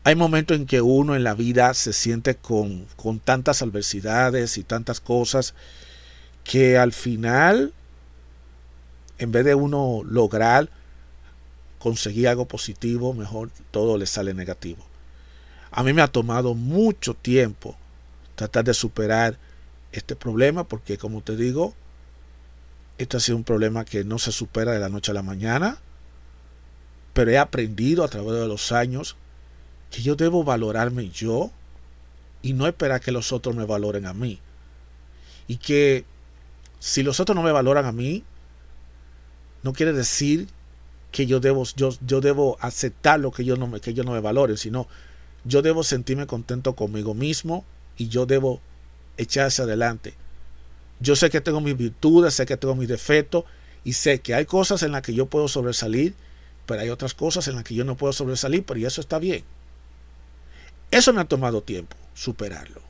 Hay 0.03 0.15
momentos 0.15 0.57
en 0.57 0.65
que 0.65 0.81
uno 0.81 1.15
en 1.15 1.23
la 1.23 1.35
vida 1.35 1.73
se 1.73 1.93
siente 1.93 2.35
con, 2.35 2.87
con 2.95 3.19
tantas 3.19 3.61
adversidades 3.61 4.57
y 4.57 4.63
tantas 4.63 4.99
cosas 4.99 5.53
que 6.43 6.77
al 6.77 6.93
final, 6.93 7.73
en 9.17 9.31
vez 9.31 9.45
de 9.45 9.55
uno 9.55 10.01
lograr 10.05 10.69
conseguir 11.79 12.27
algo 12.27 12.45
positivo, 12.45 13.13
mejor 13.13 13.49
todo 13.71 13.97
le 13.97 14.05
sale 14.05 14.33
negativo. 14.33 14.85
A 15.71 15.83
mí 15.83 15.93
me 15.93 16.01
ha 16.01 16.07
tomado 16.07 16.53
mucho 16.53 17.13
tiempo 17.13 17.75
tratar 18.35 18.65
de 18.65 18.73
superar 18.73 19.37
este 19.91 20.15
problema 20.15 20.63
porque 20.63 20.97
como 20.97 21.21
te 21.21 21.35
digo, 21.35 21.73
esto 22.97 23.17
ha 23.17 23.19
sido 23.19 23.37
un 23.37 23.43
problema 23.43 23.85
que 23.85 24.03
no 24.03 24.19
se 24.19 24.31
supera 24.31 24.73
de 24.73 24.79
la 24.79 24.89
noche 24.89 25.11
a 25.11 25.15
la 25.15 25.23
mañana, 25.23 25.79
pero 27.13 27.31
he 27.31 27.37
aprendido 27.37 28.03
a 28.03 28.09
través 28.09 28.33
de 28.33 28.47
los 28.47 28.71
años 28.71 29.15
que 29.89 30.01
yo 30.01 30.15
debo 30.15 30.43
valorarme 30.43 31.09
yo 31.09 31.51
y 32.41 32.53
no 32.53 32.67
esperar 32.67 33.01
que 33.01 33.11
los 33.11 33.31
otros 33.31 33.55
me 33.55 33.65
valoren 33.65 34.05
a 34.05 34.13
mí. 34.13 34.39
Y 35.47 35.57
que 35.57 36.05
si 36.81 37.03
los 37.03 37.19
otros 37.19 37.35
no 37.35 37.43
me 37.43 37.51
valoran 37.51 37.85
a 37.85 37.91
mí, 37.91 38.23
no 39.61 39.71
quiere 39.71 39.93
decir 39.93 40.47
que 41.11 41.27
yo 41.27 41.39
debo, 41.39 41.63
yo, 41.75 41.91
yo 42.05 42.21
debo 42.21 42.57
aceptar 42.59 43.19
lo 43.19 43.31
que 43.31 43.45
yo 43.45 43.55
no 43.55 43.67
me, 43.67 43.79
que 43.79 43.93
no 43.93 44.13
me 44.13 44.19
valoren, 44.19 44.57
sino 44.57 44.87
yo 45.43 45.61
debo 45.61 45.83
sentirme 45.83 46.25
contento 46.25 46.75
conmigo 46.75 47.13
mismo 47.13 47.65
y 47.97 48.07
yo 48.07 48.25
debo 48.25 48.61
echar 49.17 49.45
hacia 49.45 49.65
adelante. 49.65 50.15
Yo 50.99 51.15
sé 51.15 51.29
que 51.29 51.39
tengo 51.39 51.61
mis 51.61 51.77
virtudes, 51.77 52.33
sé 52.33 52.47
que 52.47 52.57
tengo 52.57 52.75
mis 52.75 52.89
defectos 52.89 53.43
y 53.83 53.93
sé 53.93 54.19
que 54.19 54.33
hay 54.33 54.45
cosas 54.45 54.81
en 54.81 54.91
las 54.91 55.03
que 55.03 55.13
yo 55.13 55.27
puedo 55.27 55.47
sobresalir, 55.47 56.15
pero 56.65 56.81
hay 56.81 56.89
otras 56.89 57.13
cosas 57.13 57.47
en 57.47 57.57
las 57.57 57.63
que 57.63 57.75
yo 57.75 57.83
no 57.83 57.95
puedo 57.95 58.11
sobresalir, 58.11 58.65
pero 58.65 58.79
eso 58.87 59.01
está 59.01 59.19
bien. 59.19 59.43
Eso 60.89 61.13
me 61.13 61.21
ha 61.21 61.25
tomado 61.25 61.61
tiempo, 61.61 61.95
superarlo. 62.15 62.81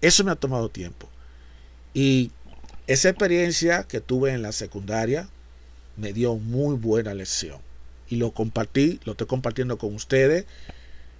Eso 0.00 0.22
me 0.22 0.30
ha 0.30 0.36
tomado 0.36 0.68
tiempo. 0.68 1.08
Y 1.94 2.30
esa 2.86 3.08
experiencia 3.08 3.84
que 3.84 4.00
tuve 4.00 4.32
en 4.32 4.42
la 4.42 4.52
secundaria 4.52 5.28
me 5.96 6.12
dio 6.12 6.36
muy 6.36 6.76
buena 6.76 7.14
lección. 7.14 7.58
Y 8.08 8.16
lo 8.16 8.32
compartí, 8.32 9.00
lo 9.04 9.12
estoy 9.12 9.26
compartiendo 9.26 9.78
con 9.78 9.94
ustedes, 9.94 10.44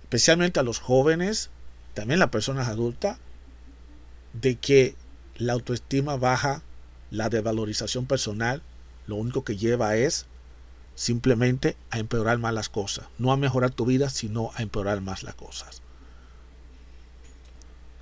especialmente 0.03 0.61
a 0.61 0.63
los 0.63 0.79
jóvenes, 0.79 1.51
también 1.95 2.21
las 2.21 2.29
personas 2.29 2.69
adultas, 2.69 3.19
de 4.35 4.57
que 4.57 4.95
la 5.37 5.55
autoestima 5.55 6.17
baja, 6.17 6.63
la 7.11 7.31
devalorización 7.31 8.07
personal, 8.07 8.63
lo 9.07 9.17
único 9.17 9.45
que 9.45 9.57
lleva 9.57 9.97
es 9.97 10.27
simplemente 10.95 11.77
a 11.91 11.99
empeorar 11.99 12.39
más 12.39 12.53
las 12.53 12.69
cosas. 12.69 13.07
No 13.19 13.33
a 13.33 13.37
mejorar 13.37 13.71
tu 13.71 13.87
vida, 13.87 14.11
sino 14.11 14.51
a 14.55 14.63
empeorar 14.63 15.01
más 15.01 15.23
las 15.23 15.35
cosas. 15.35 15.83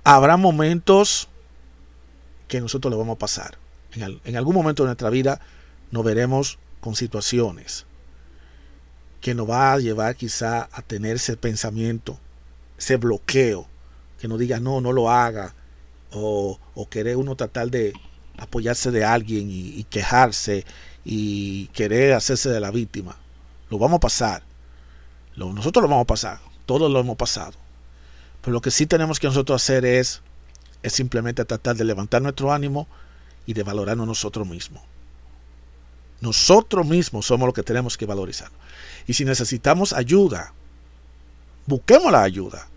Habrá 0.03 0.37
momentos 0.37 1.29
que 2.53 2.61
nosotros 2.61 2.91
lo 2.91 2.99
vamos 2.99 3.15
a 3.15 3.19
pasar. 3.19 3.57
En, 3.95 4.37
algún 4.37 4.53
momento 4.53 4.83
de 4.83 4.89
nuestra 4.89 5.09
vida 5.09 5.41
nos 5.89 6.03
veremos 6.03 6.59
con 6.81 6.95
situaciones 6.95 7.87
que 9.21 9.33
nos 9.33 9.49
va 9.49 9.73
a 9.73 9.79
llevar 9.79 10.15
quizá 10.15 10.69
a 10.71 10.83
tener 10.83 11.15
ese 11.15 11.35
pensamiento, 11.35 12.19
ese 12.77 12.97
bloqueo, 12.97 13.65
que 14.19 14.27
nos 14.27 14.37
diga 14.37 14.59
no, 14.59 14.81
no 14.81 14.91
lo 14.91 15.09
haga, 15.09 15.55
o, 16.11 16.59
querer 16.91 17.17
uno 17.17 17.35
tratar 17.35 17.71
de 17.71 17.93
apoyarse 18.37 18.91
de 18.91 19.03
alguien 19.03 19.47
y, 19.49 19.83
quejarse 19.85 20.63
y 21.03 21.69
querer 21.69 22.13
hacerse 22.13 22.49
de 22.49 22.59
la 22.59 22.69
víctima. 22.69 23.17
Lo 23.71 23.79
vamos 23.79 23.97
a 23.97 24.01
pasar. 24.01 24.43
nosotros 25.35 25.81
lo 25.81 25.89
vamos 25.89 26.03
a 26.03 26.13
pasar. 26.13 26.39
Todos 26.67 26.91
lo 26.91 26.99
hemos 26.99 27.17
pasado. 27.17 27.53
Pero 28.41 28.53
lo 28.53 28.61
que 28.61 28.69
sí 28.69 28.85
tenemos 28.85 29.19
que 29.19 29.25
nosotros 29.25 29.59
hacer 29.59 29.85
es 29.85 30.21
es 30.83 30.93
simplemente 30.93 31.45
tratar 31.45 31.75
de 31.75 31.85
levantar 31.85 32.21
nuestro 32.21 32.53
ánimo 32.53 32.87
y 33.45 33.53
de 33.53 33.63
valorarnos 33.63 34.05
nosotros 34.05 34.47
mismos. 34.47 34.83
Nosotros 36.21 36.85
mismos 36.85 37.25
somos 37.25 37.47
los 37.47 37.53
que 37.53 37.63
tenemos 37.63 37.97
que 37.97 38.05
valorizar. 38.05 38.49
Y 39.07 39.13
si 39.13 39.25
necesitamos 39.25 39.91
ayuda, 39.91 40.53
busquemos 41.65 42.11
la 42.11 42.23
ayuda. 42.23 42.67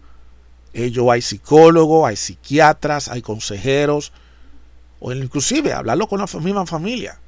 Ello 0.73 1.11
hay 1.11 1.23
psicólogos, 1.23 2.09
hay 2.09 2.16
psiquiatras, 2.16 3.09
hay 3.09 3.23
consejeros, 3.23 4.12
o 5.01 5.12
inclusive 5.12 5.73
hablarlo 5.73 6.09
con 6.09 6.21
la 6.21 6.27
misma 6.40 6.66
familia, 6.66 7.19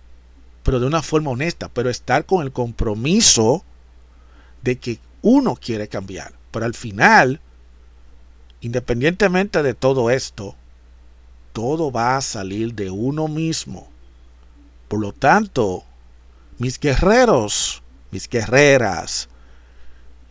pero 0.62 0.80
de 0.80 0.86
una 0.86 1.02
forma 1.02 1.30
honesta, 1.30 1.68
pero 1.68 1.90
estar 1.90 2.26
con 2.26 2.42
el 2.42 2.52
compromiso 2.52 3.64
de 4.62 4.76
que 4.78 4.98
uno 5.22 5.56
quiere 5.56 5.88
cambiar. 5.88 6.32
Pero 6.50 6.66
al 6.66 6.74
final, 6.74 7.40
independientemente 8.60 9.62
de 9.62 9.74
todo 9.74 10.10
esto, 10.10 10.56
todo 11.58 11.90
va 11.90 12.16
a 12.16 12.20
salir 12.20 12.72
de 12.72 12.88
uno 12.88 13.26
mismo. 13.26 13.88
Por 14.86 15.00
lo 15.00 15.12
tanto, 15.12 15.82
mis 16.56 16.78
guerreros, 16.78 17.82
mis 18.12 18.28
guerreras, 18.28 19.28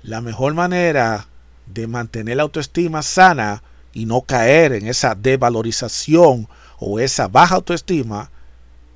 la 0.03 0.21
mejor 0.21 0.53
manera 0.53 1.27
de 1.65 1.85
mantener 1.85 2.37
la 2.37 2.43
autoestima 2.43 3.01
sana 3.01 3.61
y 3.91 4.05
no 4.05 4.21
caer 4.21 4.71
en 4.71 4.87
esa 4.87 5.15
devalorización 5.15 6.47
o 6.79 6.97
esa 6.97 7.27
baja 7.27 7.55
autoestima 7.55 8.31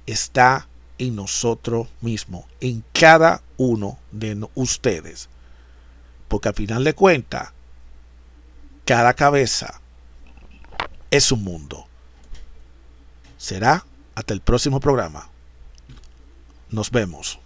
está 0.06 0.70
en 1.00 1.18
nosotros 1.18 1.90
mismos, 2.00 2.46
en 2.62 2.82
cada 2.94 3.42
uno 3.58 4.00
de 4.14 4.42
ustedes. 4.56 5.28
Porque 6.30 6.48
al 6.48 6.56
final 6.56 6.86
de 6.86 6.94
cuentas, 6.94 7.50
cada 8.86 9.14
cabeza 9.16 9.82
es 11.10 11.30
un 11.34 11.44
mundo. 11.44 11.91
Será 13.42 13.88
hasta 14.14 14.36
el 14.36 14.42
próximo 14.42 14.80
programa. 14.80 15.28
Nos 16.70 16.92
vemos. 16.92 17.40